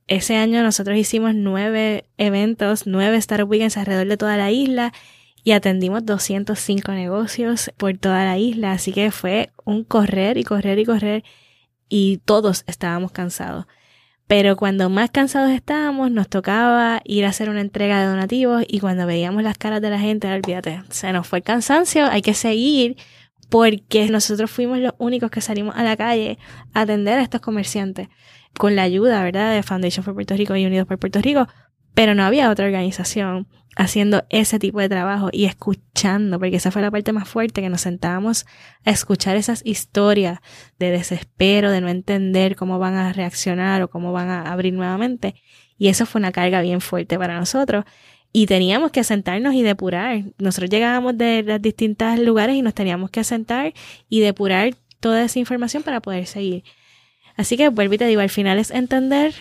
ese 0.07 0.35
año 0.35 0.61
nosotros 0.63 0.97
hicimos 0.97 1.33
nueve 1.35 2.05
eventos, 2.17 2.85
nueve 2.85 3.17
Startup 3.17 3.49
Weekends 3.49 3.77
alrededor 3.77 4.07
de 4.07 4.17
toda 4.17 4.35
la 4.37 4.51
isla 4.51 4.91
y 5.43 5.53
atendimos 5.53 6.05
205 6.05 6.91
negocios 6.91 7.71
por 7.77 7.97
toda 7.97 8.25
la 8.25 8.37
isla. 8.37 8.73
Así 8.73 8.91
que 8.91 9.11
fue 9.11 9.51
un 9.63 9.83
correr 9.83 10.37
y 10.37 10.43
correr 10.43 10.79
y 10.79 10.85
correr 10.85 11.23
y 11.87 12.17
todos 12.25 12.63
estábamos 12.67 13.11
cansados. 13.11 13.67
Pero 14.31 14.55
cuando 14.55 14.89
más 14.89 15.11
cansados 15.11 15.51
estábamos, 15.51 16.09
nos 16.09 16.29
tocaba 16.29 17.01
ir 17.03 17.25
a 17.25 17.27
hacer 17.27 17.49
una 17.49 17.59
entrega 17.59 17.99
de 17.99 18.05
donativos 18.07 18.63
y 18.65 18.79
cuando 18.79 19.05
veíamos 19.05 19.43
las 19.43 19.57
caras 19.57 19.81
de 19.81 19.89
la 19.89 19.99
gente, 19.99 20.31
olvídate, 20.31 20.83
se 20.87 21.11
nos 21.11 21.27
fue 21.27 21.39
el 21.39 21.43
cansancio, 21.43 22.05
hay 22.05 22.21
que 22.21 22.33
seguir 22.33 22.95
porque 23.49 24.07
nosotros 24.09 24.49
fuimos 24.49 24.79
los 24.79 24.93
únicos 24.99 25.31
que 25.31 25.41
salimos 25.41 25.75
a 25.75 25.83
la 25.83 25.97
calle 25.97 26.37
a 26.73 26.79
atender 26.79 27.19
a 27.19 27.23
estos 27.23 27.41
comerciantes 27.41 28.07
con 28.57 28.77
la 28.77 28.83
ayuda, 28.83 29.21
¿verdad?, 29.21 29.53
de 29.53 29.63
Foundation 29.63 30.05
for 30.05 30.13
Puerto 30.13 30.33
Rico 30.37 30.55
y 30.55 30.65
Unidos 30.65 30.87
por 30.87 30.97
Puerto 30.97 31.19
Rico, 31.19 31.49
pero 31.93 32.15
no 32.15 32.23
había 32.23 32.51
otra 32.51 32.67
organización 32.67 33.49
haciendo 33.75 34.25
ese 34.29 34.59
tipo 34.59 34.79
de 34.79 34.89
trabajo 34.89 35.29
y 35.31 35.45
escuchando, 35.45 36.39
porque 36.39 36.57
esa 36.57 36.71
fue 36.71 36.81
la 36.81 36.91
parte 36.91 37.13
más 37.13 37.27
fuerte, 37.27 37.61
que 37.61 37.69
nos 37.69 37.81
sentábamos 37.81 38.45
a 38.85 38.91
escuchar 38.91 39.37
esas 39.37 39.61
historias 39.65 40.39
de 40.77 40.91
desespero, 40.91 41.71
de 41.71 41.81
no 41.81 41.89
entender 41.89 42.55
cómo 42.55 42.79
van 42.79 42.95
a 42.95 43.13
reaccionar 43.13 43.81
o 43.81 43.89
cómo 43.89 44.11
van 44.11 44.29
a 44.29 44.51
abrir 44.51 44.73
nuevamente. 44.73 45.35
Y 45.77 45.87
eso 45.87 46.05
fue 46.05 46.19
una 46.19 46.31
carga 46.31 46.61
bien 46.61 46.81
fuerte 46.81 47.17
para 47.17 47.39
nosotros. 47.39 47.85
Y 48.33 48.45
teníamos 48.45 48.91
que 48.91 49.03
sentarnos 49.03 49.53
y 49.55 49.61
depurar. 49.61 50.23
Nosotros 50.37 50.69
llegábamos 50.69 51.17
de 51.17 51.43
los 51.43 51.61
distintos 51.61 52.17
lugares 52.19 52.55
y 52.55 52.61
nos 52.61 52.73
teníamos 52.73 53.09
que 53.09 53.23
sentar 53.23 53.73
y 54.07 54.19
depurar 54.21 54.73
toda 54.99 55.23
esa 55.23 55.39
información 55.39 55.83
para 55.83 55.99
poder 55.99 56.27
seguir. 56.27 56.63
Así 57.35 57.57
que 57.57 57.69
vuelvo 57.69 57.95
y 57.95 57.97
te 57.97 58.05
digo, 58.05 58.21
al 58.21 58.29
final 58.29 58.59
es 58.59 58.71
entender 58.71 59.33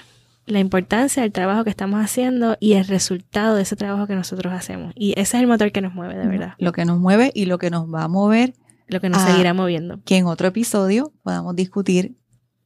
la 0.46 0.58
importancia 0.58 1.22
del 1.22 1.32
trabajo 1.32 1.64
que 1.64 1.70
estamos 1.70 2.00
haciendo 2.00 2.56
y 2.60 2.72
el 2.74 2.86
resultado 2.86 3.54
de 3.54 3.62
ese 3.62 3.76
trabajo 3.76 4.06
que 4.06 4.14
nosotros 4.14 4.52
hacemos. 4.52 4.92
Y 4.96 5.12
ese 5.12 5.36
es 5.36 5.42
el 5.42 5.46
motor 5.46 5.72
que 5.72 5.80
nos 5.80 5.94
mueve, 5.94 6.16
de 6.16 6.26
verdad. 6.26 6.54
Lo 6.58 6.72
que 6.72 6.84
nos 6.84 6.98
mueve 6.98 7.30
y 7.34 7.44
lo 7.44 7.58
que 7.58 7.70
nos 7.70 7.92
va 7.92 8.04
a 8.04 8.08
mover. 8.08 8.54
Lo 8.88 9.00
que 9.00 9.08
nos 9.08 9.22
seguirá 9.22 9.54
moviendo. 9.54 10.00
Que 10.04 10.16
en 10.16 10.26
otro 10.26 10.48
episodio 10.48 11.12
podamos 11.22 11.54
discutir 11.54 12.16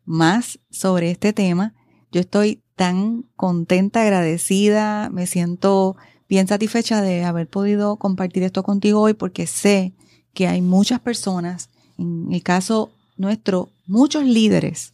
más 0.05 0.59
sobre 0.71 1.11
este 1.11 1.33
tema. 1.33 1.75
Yo 2.11 2.21
estoy 2.21 2.63
tan 2.77 3.25
contenta, 3.37 4.03
agradecida, 4.03 5.11
me 5.11 5.27
siento 5.27 5.97
bien 6.29 6.47
satisfecha 6.49 7.03
de 7.03 7.25
haber 7.25 7.49
podido 7.49 7.97
compartir 7.97 8.43
esto 8.43 8.63
contigo 8.63 9.01
hoy 9.01 9.15
porque 9.15 9.47
sé 9.47 9.93
que 10.33 10.49
hay 10.49 10.63
muchas 10.63 11.01
personas, 11.01 11.71
en 11.99 12.33
el 12.33 12.43
caso 12.43 12.91
nuestro, 13.17 13.69
muchos 13.87 14.25
líderes 14.25 14.94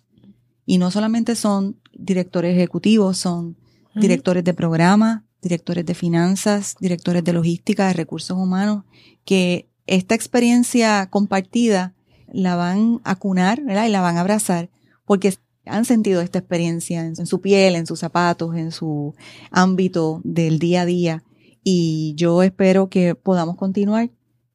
y 0.66 0.79
no 0.79 0.90
solamente 0.90 1.35
son 1.37 1.81
directores 1.92 2.57
ejecutivos, 2.57 3.18
son 3.18 3.57
directores 3.94 4.44
de 4.44 4.55
programa, 4.55 5.25
directores 5.42 5.85
de 5.87 5.94
finanzas, 5.94 6.77
directores 6.81 7.25
de 7.25 7.33
logística, 7.33 7.88
de 7.88 7.94
recursos 7.94 8.37
humanos, 8.37 8.85
que 9.25 9.68
esta 9.87 10.14
experiencia 10.14 11.09
compartida 11.11 11.94
la 12.33 12.57
van 12.57 13.01
a 13.05 13.16
cunar 13.16 13.62
¿verdad? 13.62 13.87
y 13.87 13.90
la 13.90 14.01
van 14.01 14.16
a 14.16 14.20
abrazar 14.20 14.70
porque 15.05 15.35
han 15.66 15.85
sentido 15.85 16.20
esta 16.20 16.38
experiencia 16.38 17.05
en, 17.05 17.27
su 17.27 17.40
piel, 17.40 17.75
en 17.75 17.87
sus 17.87 17.99
zapatos, 17.99 18.55
en 18.55 18.73
su 18.73 19.14
ámbito 19.51 20.20
del 20.25 20.59
día 20.59 20.83
a 20.83 20.87
día. 20.87 21.25
Y 21.62 22.14
yo 22.16 22.42
espero 22.42 22.88
que 22.88 23.14
podamos 23.14 23.57
continuar 23.57 24.11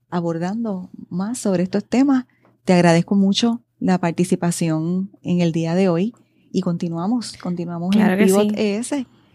abordando 0.09 0.89
más 1.09 1.37
sobre 1.37 1.63
estos 1.63 1.85
temas. 1.85 2.25
Te 2.63 2.73
agradezco 2.73 3.15
mucho 3.15 3.61
la 3.85 3.99
participación 3.99 5.11
en 5.21 5.41
el 5.41 5.51
día 5.51 5.75
de 5.75 5.89
hoy 5.89 6.13
y 6.51 6.61
continuamos, 6.61 7.33
continuamos 7.37 7.95
en 7.95 8.17
Pivot 8.17 8.51
ES. 8.57 8.93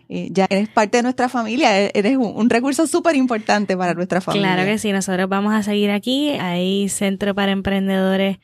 Eh, 0.09 0.29
ya 0.33 0.49
eres 0.51 0.69
parte 0.69 0.97
de 0.97 1.05
nuestra 1.05 1.29
familia, 1.29 1.81
e-, 1.81 1.93
eres 1.95 2.17
un, 2.17 2.51
recurso 2.51 2.89
súper 2.89 3.15
importante 3.15 3.77
para 3.77 3.95
nuestra 3.95 4.21
familia. 4.21 4.55
Claro 4.55 4.69
que 4.69 4.79
sí, 4.79 4.91
nosotros 4.91 5.29
vamos 5.29 5.55
a 5.55 5.63
seguir 5.63 5.93
aquí, 5.93 6.31
hay 6.31 6.89
centro 6.89 7.33
para 7.33 7.53
emprendedores 7.53 8.39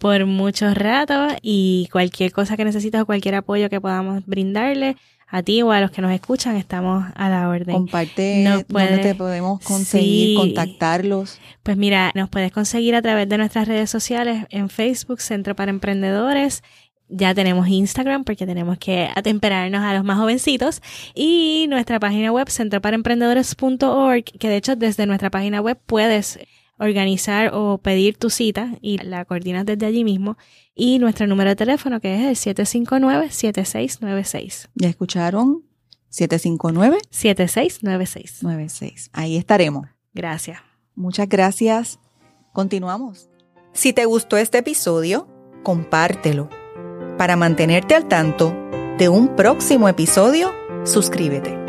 por 0.00 0.26
muchos 0.26 0.74
ratos 0.76 1.34
y 1.42 1.88
cualquier 1.92 2.32
cosa 2.32 2.56
que 2.56 2.64
necesites 2.64 3.00
o 3.00 3.06
cualquier 3.06 3.36
apoyo 3.36 3.70
que 3.70 3.80
podamos 3.80 4.26
brindarle, 4.26 4.96
a 5.32 5.42
ti 5.42 5.62
o 5.62 5.72
a 5.72 5.80
los 5.80 5.90
que 5.90 6.02
nos 6.02 6.12
escuchan, 6.12 6.56
estamos 6.56 7.06
a 7.14 7.30
la 7.30 7.48
orden. 7.48 7.74
Comparte 7.74 8.44
dónde 8.68 8.98
te 8.98 9.14
podemos 9.14 9.60
conseguir, 9.64 10.36
contactarlos. 10.36 11.38
Pues 11.62 11.78
mira, 11.78 12.12
nos 12.14 12.28
puedes 12.28 12.52
conseguir 12.52 12.94
a 12.94 13.00
través 13.00 13.26
de 13.30 13.38
nuestras 13.38 13.66
redes 13.66 13.88
sociales 13.88 14.44
en 14.50 14.68
Facebook, 14.68 15.22
Centro 15.22 15.56
para 15.56 15.70
Emprendedores, 15.70 16.62
Ya 17.08 17.34
tenemos 17.34 17.66
Instagram 17.66 18.24
porque 18.24 18.46
tenemos 18.46 18.76
que 18.76 19.08
atemperarnos 19.14 19.82
a 19.82 19.94
los 19.94 20.04
más 20.04 20.18
jovencitos 20.18 20.82
y 21.14 21.66
nuestra 21.70 21.98
página 21.98 22.30
web 22.30 22.50
centroparaemprendedores.org, 22.50 24.24
que 24.24 24.48
de 24.48 24.56
hecho 24.56 24.76
desde 24.76 25.06
nuestra 25.06 25.30
página 25.30 25.62
web 25.62 25.78
puedes 25.86 26.40
organizar 26.78 27.50
o 27.54 27.78
pedir 27.78 28.16
tu 28.16 28.30
cita 28.30 28.76
y 28.80 28.98
la 28.98 29.24
coordinas 29.24 29.66
desde 29.66 29.86
allí 29.86 30.04
mismo. 30.04 30.36
Y 30.74 30.98
nuestro 30.98 31.26
número 31.26 31.50
de 31.50 31.56
teléfono 31.56 32.00
que 32.00 32.30
es 32.30 32.46
el 32.46 32.56
759-7696. 32.56 34.68
¿Ya 34.74 34.88
escucharon? 34.88 35.64
759 36.08 36.98
7696. 37.10 38.42
96. 38.42 39.10
Ahí 39.12 39.36
estaremos. 39.36 39.88
Gracias. 40.12 40.60
Muchas 40.94 41.28
gracias. 41.28 41.98
Continuamos. 42.52 43.30
Si 43.72 43.94
te 43.94 44.04
gustó 44.04 44.36
este 44.36 44.58
episodio, 44.58 45.26
compártelo. 45.62 46.50
Para 47.16 47.36
mantenerte 47.36 47.94
al 47.94 48.08
tanto 48.08 48.54
de 48.98 49.08
un 49.08 49.36
próximo 49.36 49.88
episodio, 49.88 50.52
suscríbete. 50.84 51.61